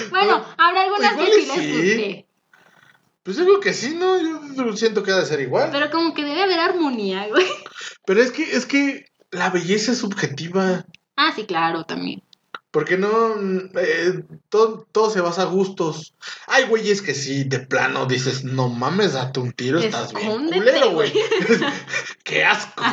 [0.10, 1.72] Bueno, habrá algunas que Igual sí les sí.
[1.72, 2.28] guste.
[3.26, 4.22] Pues creo que sí, ¿no?
[4.56, 5.72] Yo siento que ha de ser igual.
[5.72, 7.48] Pero, Pero como que debe haber armonía, güey.
[8.20, 10.86] es que, es que la belleza es subjetiva.
[11.16, 12.22] Ah, sí, claro, también.
[12.70, 13.34] Porque no.
[13.80, 16.14] eh, todo, todo se basa a gustos.
[16.46, 20.92] Hay güeyes que sí, de plano dices, no mames, date un tiro, estás bien culero,
[20.92, 21.12] güey.
[21.12, 21.24] güey.
[22.24, 22.84] Qué asco.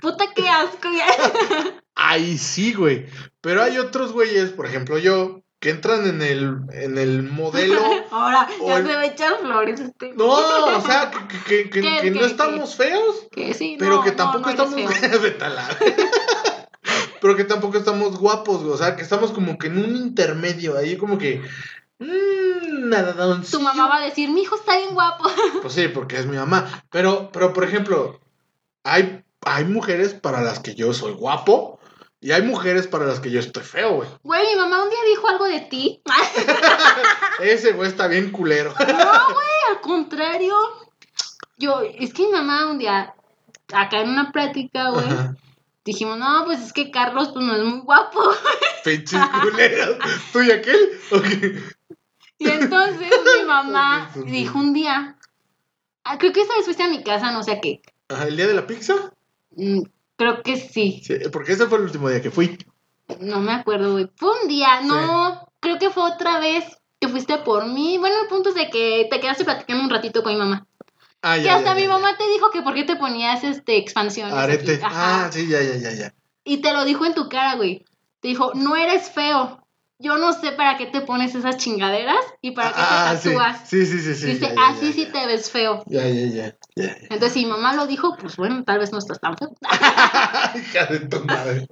[0.00, 0.88] Puta, qué asco.
[1.96, 3.06] Ahí sí, güey.
[3.40, 7.80] Pero hay otros güeyes, por ejemplo yo, que entran en el, en el modelo.
[8.10, 10.12] Ahora, ya el- se va a echar flores este.
[10.14, 13.76] No, o sea, que, que- que- que- ¿Qué, que qué, no estamos feos, Que sí,
[13.78, 15.66] pero no, que no, tampoco no eres estamos.
[17.20, 18.62] pero que tampoco estamos guapos.
[18.62, 21.42] O sea, que estamos como que en un intermedio, ahí como que.
[21.98, 25.24] Mmm, nada, Tu mamá va a decir, mi hijo está bien guapo.
[25.62, 26.84] Pues sí, porque es mi mamá.
[26.90, 28.20] Pero, pero por ejemplo,
[28.84, 31.75] hay, hay mujeres para las que yo soy guapo
[32.26, 34.08] y hay mujeres para las que yo estoy feo, güey.
[34.24, 36.02] Güey, mi mamá un día dijo algo de ti.
[37.40, 38.74] Ese güey está bien culero.
[38.80, 40.56] No, güey, al contrario.
[41.56, 43.14] Yo, es que mi mamá un día,
[43.72, 45.06] acá en una plática, güey,
[45.84, 48.20] dijimos, no, pues es que Carlos pues no es muy guapo.
[48.84, 49.96] Pinches culeros.
[50.32, 50.98] ¿Tú y aquel?
[51.12, 51.26] Ok.
[52.38, 53.08] Y entonces
[53.38, 55.16] mi mamá dijo un día,
[56.02, 57.82] ah, creo que esa vez fuiste a mi casa, no sé a qué.
[58.08, 59.12] Ajá, ¿El día de la pizza?
[59.52, 59.82] Mm,
[60.16, 61.02] Creo que sí.
[61.04, 62.58] Sí, porque ese fue el último día que fui.
[63.20, 64.10] No me acuerdo, güey.
[64.16, 66.64] Fue un día, no, creo que fue otra vez
[66.98, 67.98] que fuiste por mí.
[67.98, 70.66] Bueno, el punto es de que te quedaste platicando un ratito con mi mamá.
[71.22, 73.84] Ah, que ya, hasta ya, mi mamá te dijo que por qué te ponías este.
[74.32, 74.80] Arete.
[74.82, 75.26] Ajá.
[75.26, 76.14] Ah, sí, ya, ya, ya, ya.
[76.44, 77.84] Y te lo dijo en tu cara, güey.
[78.20, 79.65] Te dijo, no eres feo.
[79.98, 83.28] Yo no sé para qué te pones esas chingaderas y para qué ah, te sí.
[83.28, 83.68] tatúas.
[83.68, 84.26] Sí, sí, sí, sí.
[84.26, 85.84] Dice, ya, ya, así ya, sí te ves feo.
[85.86, 86.56] Ya, ya, ya.
[86.74, 86.96] ya, ya.
[87.02, 89.54] Entonces, si mi mamá lo dijo, pues bueno, tal vez no estás tan feo.
[90.54, 91.66] Hija de tu madre.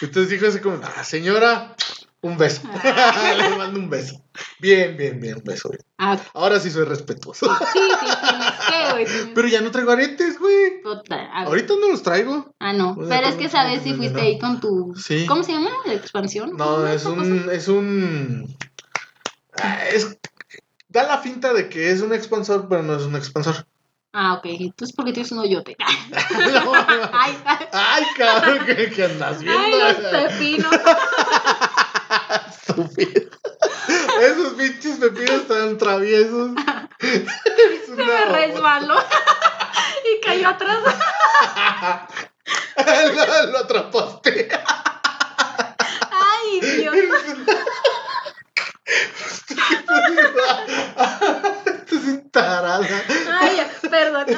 [0.00, 1.74] Entonces dijo así como, ah, señora,
[2.20, 2.62] un beso.
[3.36, 4.20] Le mando un beso.
[4.60, 5.68] Bien, bien, bien, un beso.
[5.70, 5.82] bien.
[5.98, 7.46] Ah, Ahora sí soy respetuoso.
[7.72, 9.34] sí, sí, tienes que, güey.
[9.34, 10.82] Pero ya no traigo aretes, güey.
[11.44, 12.54] Ahorita no los traigo.
[12.58, 12.92] Ah, no.
[12.92, 14.22] O sea, Pero es ¿cómo que que sabes si fuiste no.
[14.24, 14.94] ahí con tu.
[14.96, 15.26] Sí.
[15.26, 15.70] ¿Cómo se llama?
[15.86, 16.56] ¿La expansión?
[16.56, 17.16] No, ¿Cómo es cosa?
[17.20, 18.56] un, es un.
[19.60, 20.18] Ah, Es.
[20.90, 23.66] Da la finta de que es un expansor, pero no es un expansor.
[24.14, 24.46] Ah, ok.
[24.46, 25.76] Entonces, ¿por qué tienes un hoyote?
[26.10, 26.72] No,
[27.12, 27.36] ay,
[27.72, 29.60] ay, cabrón, ¿qué, qué andas viendo?
[29.60, 30.70] ay, los pepinos.
[32.50, 33.30] Estúpido.
[34.20, 36.50] Esos pinches pepinos tan traviesos.
[37.00, 38.96] Es Se me resbaló.
[40.04, 40.78] y cayó atrás.
[42.76, 44.48] lo, lo atrapaste.
[46.10, 46.94] Ay, Dios.
[51.88, 52.86] Estás un tarada.
[53.40, 53.56] Ay,
[53.90, 54.26] perdón.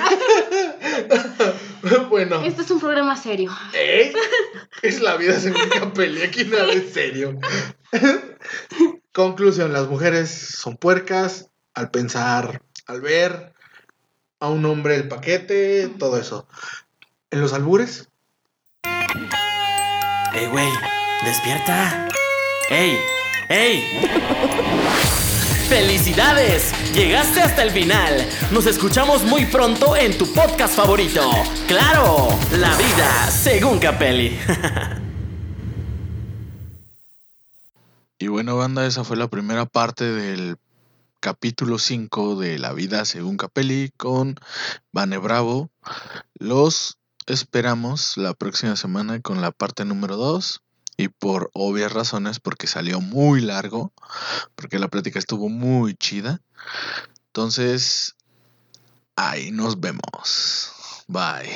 [2.11, 3.51] Bueno, Este es un programa serio.
[3.73, 4.13] ¿eh?
[4.83, 6.23] es la vida según Capelli.
[6.23, 7.39] Aquí nada es serio.
[9.13, 13.55] Conclusión: las mujeres son puercas al pensar, al ver
[14.41, 16.47] a un hombre el paquete, todo eso.
[17.31, 18.09] En los albures,
[20.33, 20.69] ¡Ey, güey!
[21.25, 22.09] ¡Despierta!
[22.71, 22.97] ¡Ey!
[23.49, 23.83] ¡Ey!
[25.71, 26.73] ¡Felicidades!
[26.95, 28.27] Llegaste hasta el final.
[28.51, 31.31] Nos escuchamos muy pronto en tu podcast favorito.
[31.69, 32.27] ¡Claro!
[32.59, 34.37] La vida según Capelli.
[38.19, 40.59] Y bueno, banda, esa fue la primera parte del
[41.21, 44.35] capítulo 5 de La vida según Capelli con
[44.93, 45.71] Vane Bravo.
[46.35, 50.61] Los esperamos la próxima semana con la parte número 2
[51.01, 53.93] y por obvias razones porque salió muy largo,
[54.55, 56.43] porque la plática estuvo muy chida.
[57.29, 58.17] Entonces,
[59.17, 60.73] ahí nos vemos.
[61.09, 61.51] Bye.